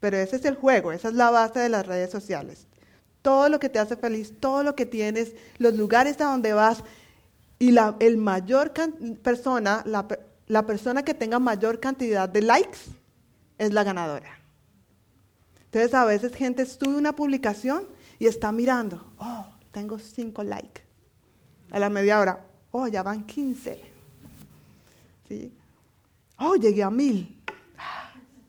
pero 0.00 0.16
ese 0.16 0.36
es 0.36 0.44
el 0.44 0.54
juego, 0.54 0.92
esa 0.92 1.08
es 1.08 1.14
la 1.14 1.30
base 1.30 1.58
de 1.58 1.68
las 1.68 1.86
redes 1.86 2.10
sociales. 2.10 2.66
Todo 3.22 3.48
lo 3.48 3.58
que 3.58 3.68
te 3.68 3.80
hace 3.80 3.96
feliz, 3.96 4.32
todo 4.38 4.62
lo 4.62 4.76
que 4.76 4.86
tienes, 4.86 5.32
los 5.58 5.74
lugares 5.74 6.20
a 6.20 6.26
donde 6.26 6.52
vas, 6.52 6.84
y 7.58 7.72
la 7.72 7.96
el 7.98 8.16
mayor 8.16 8.72
persona, 9.22 9.82
la, 9.84 10.66
persona 10.66 11.02
que 11.04 11.14
tenga 11.14 11.38
mayor 11.38 11.80
cantidad 11.80 12.28
de 12.28 12.42
likes 12.42 12.78
es 13.58 13.72
la 13.72 13.82
ganadora. 13.82 14.37
Entonces 15.68 15.92
a 15.92 16.06
veces 16.06 16.34
gente 16.34 16.64
sube 16.64 16.96
una 16.96 17.14
publicación 17.14 17.84
y 18.18 18.26
está 18.26 18.52
mirando, 18.52 19.12
oh, 19.18 19.46
tengo 19.70 19.98
cinco 19.98 20.42
likes. 20.42 20.82
A 21.70 21.78
la 21.78 21.90
media 21.90 22.18
hora, 22.18 22.46
oh, 22.70 22.88
ya 22.88 23.02
van 23.02 23.26
15. 23.26 23.78
¿Sí? 25.28 25.52
Oh, 26.38 26.56
llegué 26.56 26.82
a 26.82 26.90
mil. 26.90 27.38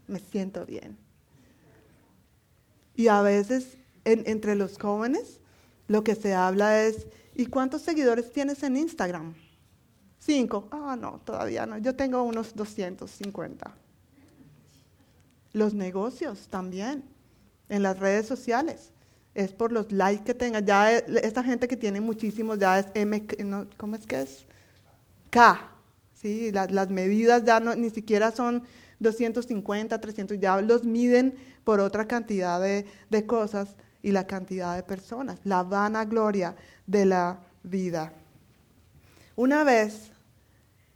Me 0.08 0.20
siento 0.20 0.66
bien. 0.66 0.98
Y 2.96 3.10
a 3.10 3.22
veces 3.22 3.78
entre 4.06 4.56
los 4.56 4.78
jóvenes 4.78 5.42
lo 5.88 6.04
que 6.04 6.16
se 6.16 6.34
habla 6.34 6.84
es, 6.84 7.08
¿y 7.36 7.48
cuántos 7.48 7.82
seguidores 7.82 8.32
tienes 8.32 8.64
en 8.64 8.78
Instagram? 8.78 9.34
Cinco. 10.20 10.70
Ah, 10.72 10.96
no, 11.00 11.20
todavía 11.26 11.66
no. 11.66 11.78
Yo 11.80 11.96
tengo 11.96 12.24
unos 12.24 12.56
250. 12.56 13.76
Los 15.54 15.74
negocios 15.74 16.48
también, 16.50 17.04
en 17.70 17.84
las 17.84 18.00
redes 18.00 18.28
sociales 18.28 18.92
es 19.36 19.54
por 19.54 19.72
los 19.72 19.92
likes 19.92 20.24
que 20.26 20.34
tenga. 20.34 20.60
Ya 20.60 20.92
e, 20.92 21.06
esta 21.24 21.44
gente 21.44 21.68
que 21.68 21.78
tiene 21.78 22.02
muchísimos, 22.02 22.60
ya 22.60 22.80
es 22.80 22.88
M, 22.94 23.26
¿cómo 23.78 23.96
es 23.96 24.06
que 24.06 24.22
es? 24.22 24.46
K. 25.30 25.72
¿sí? 26.14 26.52
Las, 26.52 26.90
medidas 26.90 27.44
ya 27.46 27.60
no, 27.60 27.76
ni 27.76 27.90
siquiera 27.90 28.32
son 28.32 28.64
250, 29.00 30.02
300, 30.02 30.40
ya 30.40 30.60
los 30.62 30.84
miden 30.84 31.36
por 31.64 31.80
otra 31.80 32.08
cantidad 32.08 32.60
de, 32.60 32.86
de 33.10 33.26
cosas. 33.26 33.76
y 34.02 34.12
la 34.12 34.26
cantidad 34.26 34.78
de 34.78 34.84
personas, 34.84 35.40
la 35.44 35.62
vanagloria 35.62 36.56
de 36.88 37.06
la 37.06 37.40
vida. 37.64 38.14
Una 39.36 39.66
vez, 39.66 40.12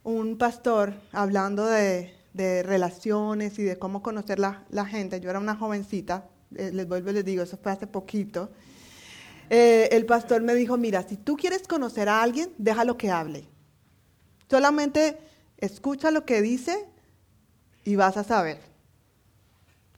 un 0.02 0.38
pastor, 0.38 0.94
hablando 1.12 1.66
de, 1.66 2.14
relaciones 2.34 3.58
y 3.58 3.62
de 3.62 3.78
cómo 3.78 4.02
conocer 4.02 4.38
la, 4.38 4.64
la, 4.70 4.84
gente, 4.84 5.20
yo 5.20 5.30
era 5.30 5.38
una 5.38 5.54
jovencita, 5.54 6.28
eh, 6.56 6.70
les 6.72 6.88
vuelvo 6.88 7.10
y 7.10 7.14
les 7.14 7.24
digo, 7.24 7.42
eso 7.42 7.56
fue 7.56 7.72
hace 7.72 7.86
poquito, 7.86 8.50
eh, 9.50 9.88
el 9.92 10.06
pastor 10.06 10.42
me 10.42 10.54
dijo, 10.54 10.76
mira, 10.76 11.02
si 11.02 11.16
tú 11.16 11.36
quieres 11.36 11.68
conocer 11.68 12.08
a 12.08 12.22
alguien, 12.22 12.52
déjalo 12.58 12.96
que 12.96 13.10
hable. 13.10 13.46
Solamente 14.50 15.18
escucha 15.58 16.10
lo 16.10 16.24
que 16.24 16.42
dice 16.42 16.88
y 17.84 17.96
vas 17.96 18.16
a 18.16 18.24
saber. 18.24 18.58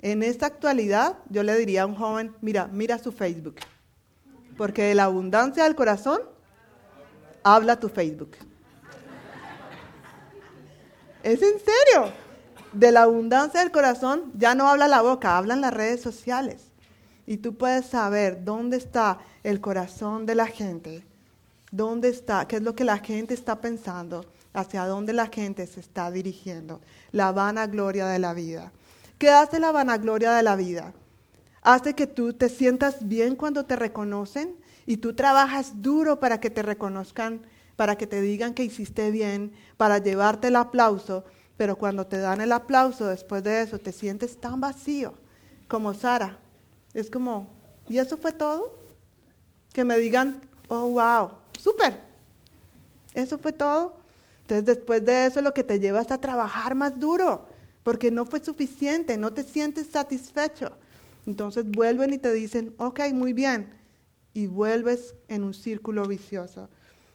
En 0.03 0.23
esta 0.23 0.47
actualidad, 0.47 1.19
yo 1.31 1.43
le 1.43 1.57
diría 1.57 1.83
a 1.83 1.87
un 1.87 1.95
joven, 1.95 2.35
mira, 2.41 2.69
mira 2.69 2.99
su 2.99 3.13
Facebook, 3.13 3.57
porque 4.57 4.83
de 4.83 4.95
la 4.95 5.05
abundancia 5.05 5.65
del 5.65 5.75
corazón 5.75 6.21
habla 7.43 7.81
tu 7.81 7.89
Facebook. 7.89 8.37
Es 11.23 11.43
en 11.43 11.55
serio. 11.59 12.26
De 12.77 12.93
la 12.93 13.05
abundancia 13.05 13.61
del 13.61 13.71
corazón 13.71 14.31
ya 14.35 14.55
no 14.55 14.69
habla 14.69 14.87
la 14.87 15.01
boca, 15.01 15.39
hablan 15.39 15.63
las 15.63 15.73
redes 15.73 16.03
sociales. 16.03 16.73
Y 17.27 17.39
tú 17.39 17.57
puedes 17.57 17.87
saber 17.87 18.45
dónde 18.45 18.77
está 18.77 19.19
el 19.45 19.63
corazón 19.63 20.27
de 20.27 20.35
la 20.35 20.47
gente, 20.47 21.03
dónde 21.71 22.11
está, 22.11 22.47
qué 22.47 22.57
es 22.57 22.63
lo 22.63 22.75
que 22.75 22.85
la 22.85 22.99
gente 22.99 23.33
está 23.33 23.63
pensando, 23.63 24.27
hacia 24.53 24.85
dónde 24.85 25.15
la 25.15 25.29
gente 25.29 25.67
se 25.67 25.81
está 25.81 26.11
dirigiendo. 26.11 26.83
La 27.13 27.33
vanagloria 27.33 28.09
de 28.09 28.19
la 28.19 28.35
vida. 28.35 28.73
¿Qué 29.17 29.31
hace 29.31 29.59
la 29.59 29.73
vanagloria 29.73 30.33
de 30.33 30.43
la 30.43 30.55
vida? 30.55 30.93
Hace 31.63 31.95
que 31.95 32.07
tú 32.07 32.35
te 32.35 32.51
sientas 32.51 33.09
bien 33.09 33.37
cuando 33.37 33.65
te 33.65 33.77
reconocen 33.77 34.55
y 34.85 34.99
tú 34.99 35.15
trabajas 35.15 35.81
duro 35.81 36.21
para 36.21 36.41
que 36.41 36.51
te 36.51 36.61
reconozcan, 36.61 37.41
para 37.75 37.97
que 37.97 38.07
te 38.07 38.21
digan 38.21 38.53
que 38.53 38.65
hiciste 38.65 39.11
bien, 39.11 39.55
para 39.79 39.97
llevarte 39.97 40.49
el 40.49 40.57
aplauso, 40.57 41.25
pero 41.57 41.77
cuando 41.77 42.07
te 42.07 42.19
dan 42.19 42.41
el 42.41 42.53
aplauso 42.53 43.07
después 43.07 43.43
de 43.43 43.63
eso 43.63 43.79
te 43.79 43.93
sientes 43.93 44.39
tan 44.39 44.61
vacío 44.61 45.15
como 45.69 45.95
Sara. 45.95 46.39
Es 46.95 47.11
como, 47.11 47.49
¿y 47.89 47.99
eso 47.99 48.17
fue 48.17 48.33
todo? 48.33 48.79
Que 49.73 49.85
me 49.85 49.99
digan, 49.99 50.41
oh, 50.69 50.89
wow, 50.89 51.31
súper. 51.59 52.01
Eso 53.15 53.39
fue 53.39 53.53
todo. 53.53 53.97
Entonces 54.43 54.65
después 54.65 55.05
de 55.05 55.27
eso 55.27 55.41
lo 55.43 55.53
que 55.53 55.65
te 55.65 55.81
lleva 55.81 56.01
es 56.01 56.11
a 56.11 56.19
trabajar 56.19 56.75
más 56.75 56.99
duro, 57.01 57.49
porque 57.83 58.11
no 58.11 58.25
fue 58.27 58.43
suficiente, 58.45 59.17
no 59.17 59.33
te 59.33 59.43
sientes 59.43 59.89
satisfecho. 59.89 60.73
Entonces 61.27 61.69
vuelven 61.69 62.13
y 62.13 62.19
te 62.19 62.33
dicen, 62.33 62.75
ok, 62.79 63.01
muy 63.13 63.33
bien, 63.33 63.75
y 64.35 64.47
vuelves 64.47 65.15
en 65.29 65.43
un 65.43 65.55
círculo 65.55 66.07
vicioso. 66.07 66.69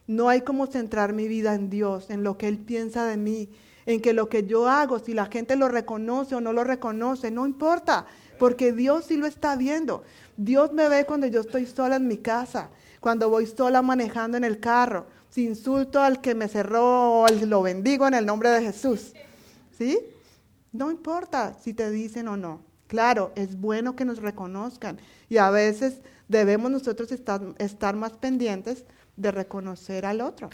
No 0.07 0.27
hay 0.27 0.41
como 0.41 0.67
centrar 0.67 1.13
mi 1.13 1.29
vida 1.29 1.55
en 1.55 1.69
Dios, 1.69 2.09
en 2.09 2.23
lo 2.23 2.37
que 2.37 2.49
Él 2.49 2.57
piensa 2.57 3.05
de 3.05 3.15
mí, 3.15 3.49
en 3.85 4.01
que 4.01 4.13
lo 4.13 4.29
que 4.29 4.45
yo 4.45 4.67
hago, 4.67 4.99
si 4.99 5.13
la 5.13 5.25
gente 5.25 5.55
lo 5.55 5.67
reconoce 5.67 6.35
o 6.35 6.41
no 6.41 6.53
lo 6.53 6.63
reconoce, 6.63 7.31
no 7.31 7.45
importa, 7.45 8.05
porque 8.39 8.73
Dios 8.73 9.05
sí 9.05 9.17
lo 9.17 9.25
está 9.25 9.55
viendo. 9.55 10.03
Dios 10.37 10.73
me 10.73 10.89
ve 10.89 11.05
cuando 11.05 11.27
yo 11.27 11.41
estoy 11.41 11.65
sola 11.65 11.97
en 11.97 12.07
mi 12.07 12.17
casa, 12.17 12.69
cuando 12.99 13.29
voy 13.29 13.47
sola 13.47 13.81
manejando 13.81 14.37
en 14.37 14.43
el 14.43 14.59
carro, 14.59 15.07
si 15.29 15.45
insulto 15.45 16.01
al 16.01 16.21
que 16.21 16.35
me 16.35 16.47
cerró, 16.47 17.25
lo 17.27 17.61
bendigo 17.61 18.07
en 18.07 18.13
el 18.13 18.25
nombre 18.25 18.49
de 18.49 18.61
Jesús. 18.61 19.13
¿Sí? 19.77 19.99
No 20.71 20.91
importa 20.91 21.53
si 21.61 21.73
te 21.73 21.89
dicen 21.89 22.27
o 22.27 22.37
no. 22.37 22.61
Claro, 22.87 23.31
es 23.35 23.59
bueno 23.59 23.95
que 23.95 24.03
nos 24.03 24.19
reconozcan 24.19 24.99
y 25.29 25.37
a 25.37 25.49
veces 25.49 26.01
debemos 26.27 26.71
nosotros 26.71 27.11
estar, 27.11 27.95
más 27.95 28.11
pendientes 28.13 28.83
de 29.15 29.31
reconocer 29.31 30.05
al 30.05 30.19
otro, 30.19 30.49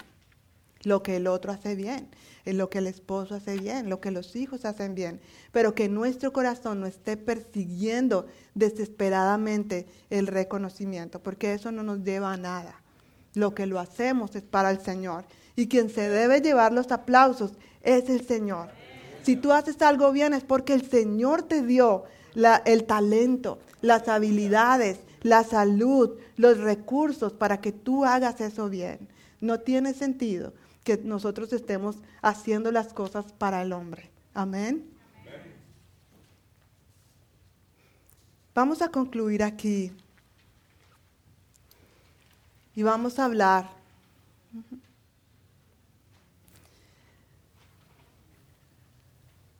lo 0.87 1.03
que 1.03 1.17
el 1.17 1.27
otro 1.27 1.51
hace 1.51 1.75
bien, 1.75 2.07
lo 2.45 2.69
que 2.69 2.77
el 2.77 2.87
esposo 2.87 3.35
hace 3.35 3.57
bien, 3.57 3.89
lo 3.89 3.99
que 3.99 4.09
los 4.09 4.37
hijos 4.37 4.63
hacen 4.63 4.95
bien, 4.95 5.19
pero 5.51 5.75
que 5.75 5.89
nuestro 5.89 6.31
corazón 6.31 6.79
no 6.79 6.87
esté 6.87 7.17
persiguiendo 7.17 8.25
desesperadamente 8.55 9.85
el 10.09 10.27
reconocimiento, 10.27 11.19
porque 11.19 11.53
eso 11.53 11.73
no 11.73 11.83
nos 11.83 12.03
lleva 12.03 12.31
a 12.31 12.37
nada. 12.37 12.81
Lo 13.33 13.53
que 13.53 13.65
lo 13.65 13.81
hacemos 13.81 14.33
es 14.37 14.43
para 14.43 14.71
el 14.71 14.79
Señor. 14.79 15.25
Y 15.57 15.67
quien 15.67 15.89
se 15.89 16.07
debe 16.07 16.39
llevar 16.39 16.71
los 16.71 16.89
aplausos 16.91 17.51
es 17.81 18.09
el 18.09 18.25
Señor. 18.25 18.69
Si 19.23 19.35
tú 19.35 19.51
haces 19.51 19.81
algo 19.81 20.13
bien 20.13 20.33
es 20.33 20.45
porque 20.45 20.73
el 20.73 20.89
Señor 20.89 21.43
te 21.43 21.61
dio 21.63 22.05
el 22.65 22.85
talento, 22.85 23.59
las 23.81 24.07
habilidades, 24.07 24.99
la 25.21 25.43
salud, 25.43 26.11
los 26.37 26.59
recursos 26.59 27.33
para 27.33 27.59
que 27.59 27.73
tú 27.73 28.05
hagas 28.05 28.39
eso 28.39 28.69
bien. 28.69 28.99
No 29.41 29.59
tiene 29.59 29.93
sentido 29.93 30.53
que 30.87 30.97
nosotros 31.03 31.51
estemos 31.51 31.97
haciendo 32.21 32.71
las 32.71 32.93
cosas 32.93 33.33
para 33.33 33.61
el 33.61 33.73
hombre. 33.73 34.09
Amén. 34.33 34.89
Vamos 38.55 38.81
a 38.81 38.87
concluir 38.87 39.43
aquí. 39.43 39.91
Y 42.73 42.83
vamos 42.83 43.19
a 43.19 43.25
hablar 43.25 43.69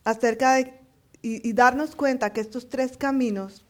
acerca 0.02 0.54
de 0.54 0.80
y, 1.20 1.52
darnos 1.52 1.94
cuenta 1.94 2.32
que 2.32 2.40
estos 2.40 2.70
tres 2.70 2.96
caminos 2.96 3.66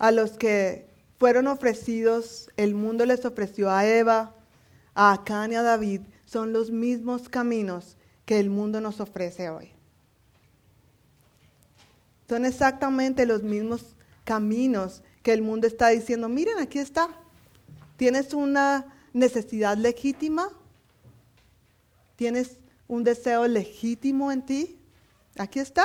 a 0.00 0.10
los 0.10 0.32
que 0.32 0.88
fueron 1.20 1.46
ofrecidos, 1.46 2.50
el 2.56 2.74
mundo 2.74 3.06
les 3.06 3.24
ofreció 3.24 3.70
a 3.70 3.86
Eva, 3.86 4.34
a 4.92 5.12
Acán 5.12 5.52
y 5.52 5.54
a 5.54 5.62
David, 5.62 6.00
son 6.30 6.52
los 6.52 6.70
mismos 6.70 7.28
caminos 7.28 7.96
que 8.24 8.38
el 8.38 8.50
mundo 8.50 8.80
nos 8.80 9.00
ofrece 9.00 9.50
hoy. 9.50 9.72
Son 12.28 12.44
exactamente 12.44 13.26
los 13.26 13.42
mismos 13.42 13.96
caminos 14.24 15.02
que 15.24 15.32
el 15.32 15.42
mundo 15.42 15.66
está 15.66 15.88
diciendo, 15.88 16.28
miren, 16.28 16.58
aquí 16.58 16.78
está. 16.78 17.08
¿Tienes 17.96 18.32
una 18.32 18.94
necesidad 19.12 19.76
legítima? 19.76 20.48
¿Tienes 22.14 22.58
un 22.86 23.02
deseo 23.02 23.48
legítimo 23.48 24.30
en 24.30 24.46
ti? 24.46 24.78
Aquí 25.36 25.58
está. 25.58 25.84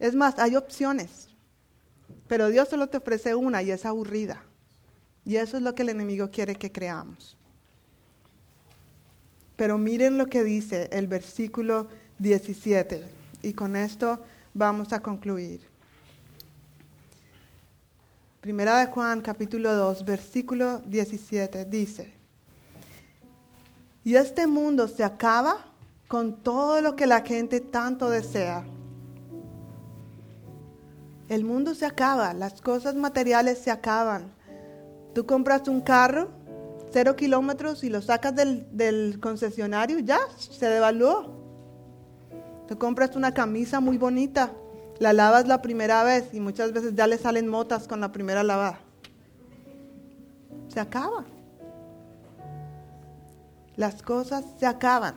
Es 0.00 0.16
más, 0.16 0.36
hay 0.40 0.56
opciones. 0.56 1.28
Pero 2.26 2.48
Dios 2.48 2.68
solo 2.68 2.88
te 2.88 2.96
ofrece 2.96 3.36
una 3.36 3.62
y 3.62 3.70
es 3.70 3.86
aburrida. 3.86 4.42
Y 5.24 5.36
eso 5.36 5.56
es 5.56 5.62
lo 5.62 5.76
que 5.76 5.82
el 5.82 5.90
enemigo 5.90 6.30
quiere 6.32 6.56
que 6.56 6.72
creamos. 6.72 7.36
Pero 9.56 9.78
miren 9.78 10.18
lo 10.18 10.26
que 10.26 10.42
dice 10.42 10.88
el 10.92 11.06
versículo 11.06 11.88
17. 12.18 13.04
Y 13.42 13.52
con 13.52 13.76
esto 13.76 14.20
vamos 14.52 14.92
a 14.92 15.00
concluir. 15.00 15.60
Primera 18.40 18.78
de 18.78 18.86
Juan 18.86 19.20
capítulo 19.22 19.74
2, 19.74 20.04
versículo 20.04 20.80
17 20.80 21.64
dice, 21.64 22.12
y 24.04 24.16
este 24.16 24.46
mundo 24.46 24.86
se 24.86 25.02
acaba 25.02 25.64
con 26.08 26.42
todo 26.42 26.82
lo 26.82 26.94
que 26.94 27.06
la 27.06 27.22
gente 27.22 27.60
tanto 27.60 28.10
desea. 28.10 28.64
El 31.30 31.44
mundo 31.44 31.74
se 31.74 31.86
acaba, 31.86 32.34
las 32.34 32.60
cosas 32.60 32.94
materiales 32.94 33.58
se 33.58 33.70
acaban. 33.70 34.30
Tú 35.14 35.24
compras 35.24 35.66
un 35.68 35.80
carro, 35.80 36.28
cero 36.94 37.16
kilómetros, 37.16 37.82
y 37.82 37.90
lo 37.90 38.00
sacas 38.00 38.36
del, 38.36 38.68
del 38.70 39.18
concesionario, 39.20 39.98
ya 39.98 40.20
se 40.38 40.66
devaluó. 40.66 41.26
Tú 42.68 42.78
compras 42.78 43.16
una 43.16 43.34
camisa 43.34 43.80
muy 43.80 43.98
bonita, 43.98 44.52
la 45.00 45.12
lavas 45.12 45.48
la 45.48 45.60
primera 45.60 46.04
vez 46.04 46.32
y 46.32 46.38
muchas 46.38 46.72
veces 46.72 46.94
ya 46.94 47.08
le 47.08 47.18
salen 47.18 47.48
motas 47.48 47.88
con 47.88 48.00
la 48.00 48.12
primera 48.12 48.44
lavada. 48.44 48.78
Se 50.68 50.78
acaba. 50.78 51.24
Las 53.74 54.00
cosas 54.00 54.44
se 54.60 54.64
acaban. 54.64 55.16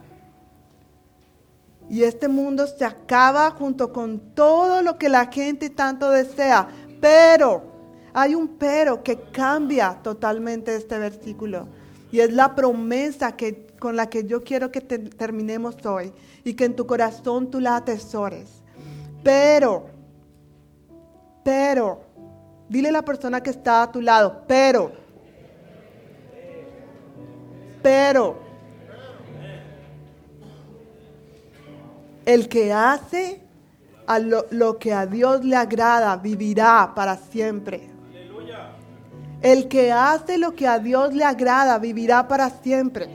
Y 1.91 2.03
este 2.03 2.27
mundo 2.27 2.65
se 2.65 2.85
acaba 2.85 3.51
junto 3.51 3.93
con 3.93 4.19
todo 4.33 4.81
lo 4.81 4.97
que 4.97 5.09
la 5.09 5.27
gente 5.27 5.69
tanto 5.69 6.09
desea. 6.09 6.69
Pero, 6.99 7.76
hay 8.19 8.33
un 8.33 8.47
pero 8.57 9.03
que 9.03 9.19
cambia 9.31 9.99
totalmente 10.01 10.75
este 10.75 10.97
versículo. 10.97 11.67
Y 12.11 12.19
es 12.19 12.33
la 12.33 12.55
promesa 12.55 13.35
que, 13.35 13.67
con 13.79 13.95
la 13.95 14.09
que 14.09 14.23
yo 14.23 14.43
quiero 14.43 14.71
que 14.71 14.81
terminemos 14.81 15.75
hoy. 15.85 16.11
Y 16.43 16.55
que 16.55 16.65
en 16.65 16.75
tu 16.75 16.87
corazón 16.87 17.51
tú 17.51 17.59
la 17.59 17.75
atesores. 17.75 18.63
Pero, 19.23 19.85
pero, 21.43 22.01
dile 22.67 22.89
a 22.89 22.93
la 22.93 23.05
persona 23.05 23.43
que 23.43 23.51
está 23.51 23.83
a 23.83 23.91
tu 23.91 24.01
lado, 24.01 24.45
pero, 24.47 24.91
pero, 27.83 28.39
el 32.25 32.49
que 32.49 32.73
hace 32.73 33.43
a 34.07 34.17
lo, 34.17 34.79
que 34.79 34.91
a 34.91 35.05
Dios 35.05 35.45
le 35.45 35.55
agrada 35.55 36.17
vivirá 36.17 36.93
para 36.95 37.15
siempre. 37.15 37.96
El 39.41 39.67
que 39.67 39.91
hace 39.91 40.37
lo 40.37 40.55
que 40.55 40.67
a 40.67 40.79
Dios 40.79 41.13
le 41.13 41.23
agrada 41.23 41.77
vivirá 41.77 42.27
para 42.27 42.49
siempre. 42.49 43.07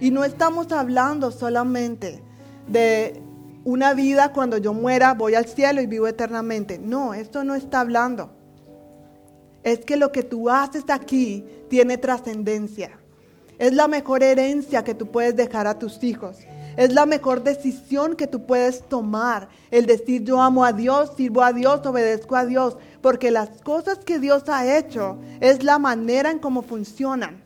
Y 0.00 0.10
no 0.10 0.24
estamos 0.24 0.70
hablando 0.72 1.30
solamente 1.30 2.22
de 2.68 3.22
una 3.64 3.94
vida 3.94 4.32
cuando 4.32 4.58
yo 4.58 4.74
muera, 4.74 5.14
voy 5.14 5.34
al 5.34 5.46
cielo 5.46 5.80
y 5.80 5.86
vivo 5.86 6.08
eternamente. 6.08 6.78
No, 6.78 7.14
esto 7.14 7.44
no 7.44 7.54
está 7.54 7.80
hablando. 7.80 8.32
Es 9.62 9.84
que 9.84 9.96
lo 9.96 10.10
que 10.10 10.22
tú 10.22 10.50
haces 10.50 10.84
aquí 10.88 11.44
tiene 11.70 11.96
trascendencia. 11.96 12.98
Es 13.58 13.72
la 13.72 13.86
mejor 13.86 14.22
herencia 14.22 14.82
que 14.82 14.94
tú 14.94 15.10
puedes 15.10 15.36
dejar 15.36 15.66
a 15.66 15.78
tus 15.78 16.02
hijos. 16.02 16.38
Es 16.76 16.92
la 16.92 17.06
mejor 17.06 17.42
decisión 17.42 18.16
que 18.16 18.26
tú 18.26 18.46
puedes 18.46 18.88
tomar. 18.88 19.48
El 19.70 19.86
decir 19.86 20.24
yo 20.24 20.40
amo 20.40 20.64
a 20.64 20.72
Dios, 20.72 21.12
sirvo 21.16 21.42
a 21.42 21.52
Dios, 21.52 21.84
obedezco 21.84 22.36
a 22.36 22.46
Dios. 22.46 22.76
Porque 23.00 23.30
las 23.30 23.62
cosas 23.62 23.98
que 23.98 24.18
Dios 24.18 24.48
ha 24.48 24.78
hecho 24.78 25.18
es 25.40 25.62
la 25.62 25.78
manera 25.78 26.30
en 26.30 26.38
cómo 26.38 26.62
funcionan. 26.62 27.42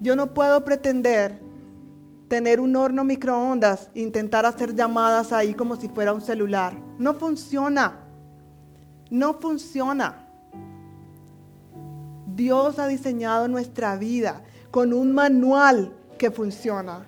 Yo 0.00 0.16
no 0.16 0.32
puedo 0.32 0.64
pretender 0.64 1.40
tener 2.28 2.60
un 2.60 2.76
horno 2.76 3.04
microondas 3.04 3.88
intentar 3.94 4.44
hacer 4.44 4.74
llamadas 4.74 5.32
ahí 5.32 5.54
como 5.54 5.76
si 5.76 5.88
fuera 5.88 6.12
un 6.12 6.20
celular. 6.20 6.74
No 6.98 7.14
funciona. 7.14 8.00
No 9.10 9.34
funciona. 9.34 10.26
Dios 12.26 12.78
ha 12.78 12.86
diseñado 12.86 13.48
nuestra 13.48 13.96
vida 13.96 14.42
con 14.70 14.92
un 14.92 15.12
manual 15.12 15.92
que 16.18 16.30
funciona, 16.30 17.04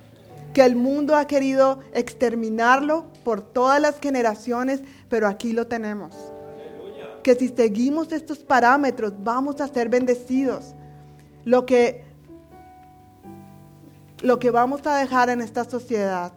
que 0.60 0.66
el 0.66 0.76
mundo 0.76 1.16
ha 1.16 1.26
querido 1.26 1.80
exterminarlo 1.94 3.06
por 3.24 3.40
todas 3.40 3.80
las 3.80 3.98
generaciones, 3.98 4.82
pero 5.08 5.26
aquí 5.26 5.54
lo 5.54 5.66
tenemos. 5.68 6.14
Que 7.22 7.34
si 7.34 7.48
seguimos 7.48 8.12
estos 8.12 8.40
parámetros 8.40 9.14
vamos 9.24 9.62
a 9.62 9.68
ser 9.68 9.88
bendecidos. 9.88 10.74
Lo 11.46 11.64
que, 11.64 12.04
lo 14.20 14.38
que 14.38 14.50
vamos 14.50 14.86
a 14.86 14.96
dejar 14.96 15.30
en 15.30 15.40
esta 15.40 15.64
sociedad, 15.64 16.34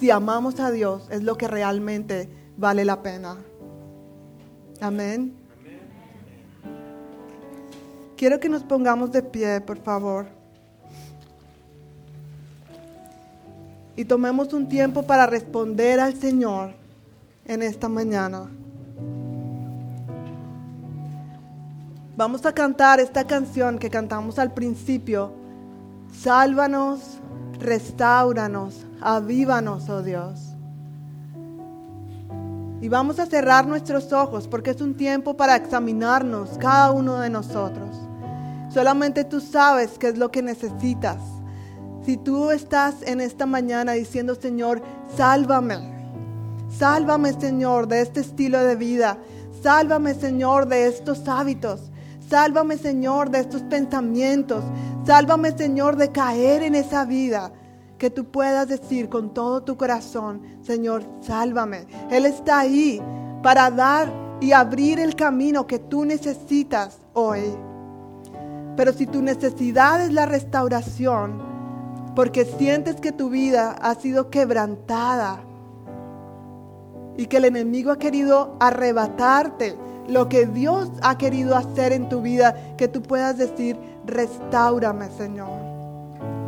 si 0.00 0.10
amamos 0.10 0.58
a 0.58 0.72
Dios, 0.72 1.06
es 1.08 1.22
lo 1.22 1.36
que 1.36 1.46
realmente 1.46 2.28
vale 2.56 2.84
la 2.84 3.00
pena. 3.00 3.36
Amén. 4.80 5.36
Quiero 8.16 8.40
que 8.40 8.48
nos 8.48 8.64
pongamos 8.64 9.12
de 9.12 9.22
pie, 9.22 9.60
por 9.60 9.78
favor. 9.78 10.39
Y 14.00 14.06
tomemos 14.06 14.54
un 14.54 14.66
tiempo 14.66 15.02
para 15.02 15.26
responder 15.26 16.00
al 16.00 16.14
Señor 16.14 16.72
en 17.44 17.62
esta 17.62 17.86
mañana. 17.86 18.48
Vamos 22.16 22.46
a 22.46 22.54
cantar 22.54 22.98
esta 22.98 23.26
canción 23.26 23.78
que 23.78 23.90
cantamos 23.90 24.38
al 24.38 24.54
principio. 24.54 25.34
Sálvanos, 26.18 27.18
restauranos, 27.58 28.86
avívanos, 29.02 29.90
oh 29.90 30.00
Dios. 30.00 30.54
Y 32.80 32.88
vamos 32.88 33.18
a 33.18 33.26
cerrar 33.26 33.66
nuestros 33.66 34.14
ojos 34.14 34.48
porque 34.48 34.70
es 34.70 34.80
un 34.80 34.94
tiempo 34.94 35.36
para 35.36 35.56
examinarnos 35.56 36.56
cada 36.56 36.90
uno 36.92 37.18
de 37.18 37.28
nosotros. 37.28 37.94
Solamente 38.70 39.24
tú 39.24 39.42
sabes 39.42 39.98
qué 39.98 40.08
es 40.08 40.16
lo 40.16 40.30
que 40.30 40.40
necesitas. 40.40 41.18
Si 42.04 42.16
tú 42.16 42.50
estás 42.50 43.02
en 43.02 43.20
esta 43.20 43.46
mañana 43.46 43.92
diciendo, 43.92 44.34
Señor, 44.34 44.82
sálvame. 45.16 45.78
Sálvame, 46.70 47.32
Señor, 47.34 47.88
de 47.88 48.00
este 48.00 48.20
estilo 48.20 48.58
de 48.64 48.76
vida. 48.76 49.18
Sálvame, 49.62 50.14
Señor, 50.14 50.66
de 50.66 50.86
estos 50.86 51.28
hábitos. 51.28 51.90
Sálvame, 52.28 52.78
Señor, 52.78 53.30
de 53.30 53.40
estos 53.40 53.62
pensamientos. 53.62 54.64
Sálvame, 55.04 55.52
Señor, 55.52 55.96
de 55.96 56.10
caer 56.10 56.62
en 56.62 56.74
esa 56.74 57.04
vida. 57.04 57.52
Que 57.98 58.08
tú 58.08 58.24
puedas 58.24 58.68
decir 58.68 59.10
con 59.10 59.34
todo 59.34 59.62
tu 59.62 59.76
corazón, 59.76 60.40
Señor, 60.62 61.02
sálvame. 61.20 61.86
Él 62.10 62.24
está 62.24 62.60
ahí 62.60 63.02
para 63.42 63.70
dar 63.70 64.10
y 64.40 64.52
abrir 64.52 64.98
el 64.98 65.14
camino 65.14 65.66
que 65.66 65.78
tú 65.78 66.06
necesitas 66.06 66.98
hoy. 67.12 67.42
Pero 68.74 68.94
si 68.94 69.06
tu 69.06 69.20
necesidad 69.20 70.02
es 70.02 70.14
la 70.14 70.24
restauración, 70.24 71.49
porque 72.14 72.44
sientes 72.44 72.96
que 72.96 73.12
tu 73.12 73.30
vida 73.30 73.72
ha 73.72 73.94
sido 73.94 74.30
quebrantada 74.30 75.40
y 77.16 77.26
que 77.26 77.38
el 77.38 77.44
enemigo 77.44 77.90
ha 77.90 77.98
querido 77.98 78.56
arrebatarte 78.60 79.76
lo 80.08 80.28
que 80.28 80.46
Dios 80.46 80.90
ha 81.02 81.18
querido 81.18 81.56
hacer 81.56 81.92
en 81.92 82.08
tu 82.08 82.20
vida, 82.20 82.54
que 82.76 82.88
tú 82.88 83.02
puedas 83.02 83.38
decir, 83.38 83.78
restaurame 84.06 85.08
Señor. 85.16 85.70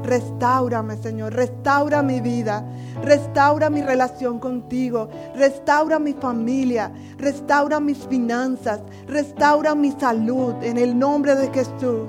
Restaurame, 0.03 0.97
Señor. 0.97 1.33
Restaura 1.33 2.03
mi 2.03 2.21
vida. 2.21 2.65
Restaura 3.03 3.71
mi 3.71 3.83
relación 3.83 4.39
contigo. 4.39 5.09
Restaura 5.37 5.99
mi 5.99 6.13
familia. 6.13 6.91
Restaura 7.19 7.81
mis 7.81 7.99
finanzas. 7.99 8.81
Restaura 9.07 9.75
mi 9.75 9.93
salud 9.93 10.55
en 10.63 10.79
el 10.79 10.99
nombre 10.99 11.35
de 11.37 11.49
Jesús. 11.51 12.09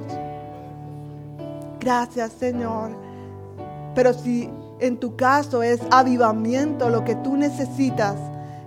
Gracias, 1.79 2.31
Señor. 2.33 3.02
Pero 3.95 4.13
si 4.13 4.49
en 4.79 4.97
tu 4.97 5.15
caso 5.15 5.63
es 5.63 5.79
avivamiento 5.91 6.89
lo 6.89 7.03
que 7.03 7.15
tú 7.15 7.37
necesitas, 7.37 8.15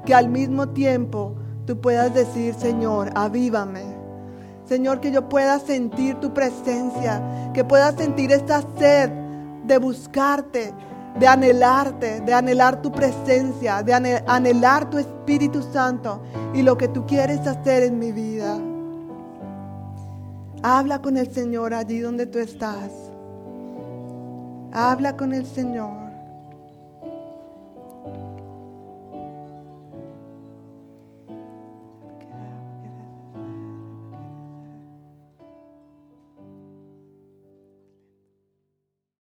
que 0.04 0.14
al 0.14 0.28
mismo 0.28 0.68
tiempo 0.68 1.34
tú 1.66 1.80
puedas 1.80 2.14
decir, 2.14 2.54
Señor, 2.54 3.10
avívame 3.14 3.96
Señor, 4.68 5.00
que 5.00 5.12
yo 5.12 5.28
pueda 5.28 5.60
sentir 5.60 6.16
tu 6.16 6.34
presencia, 6.34 7.22
que 7.54 7.64
pueda 7.64 7.92
sentir 7.92 8.32
esta 8.32 8.62
sed 8.76 9.10
de 9.64 9.78
buscarte, 9.78 10.74
de 11.18 11.28
anhelarte, 11.28 12.20
de 12.20 12.34
anhelar 12.34 12.82
tu 12.82 12.90
presencia, 12.90 13.84
de 13.84 13.94
anhelar 14.26 14.90
tu 14.90 14.98
Espíritu 14.98 15.62
Santo 15.62 16.20
y 16.52 16.62
lo 16.62 16.76
que 16.76 16.88
tú 16.88 17.06
quieres 17.06 17.46
hacer 17.46 17.84
en 17.84 17.98
mi 18.00 18.10
vida. 18.10 18.58
Habla 20.64 21.00
con 21.00 21.16
el 21.16 21.32
Señor 21.32 21.72
allí 21.72 22.00
donde 22.00 22.26
tú 22.26 22.40
estás. 22.40 22.90
Habla 24.78 25.16
con 25.16 25.32
el 25.32 25.46
Señor. 25.46 26.05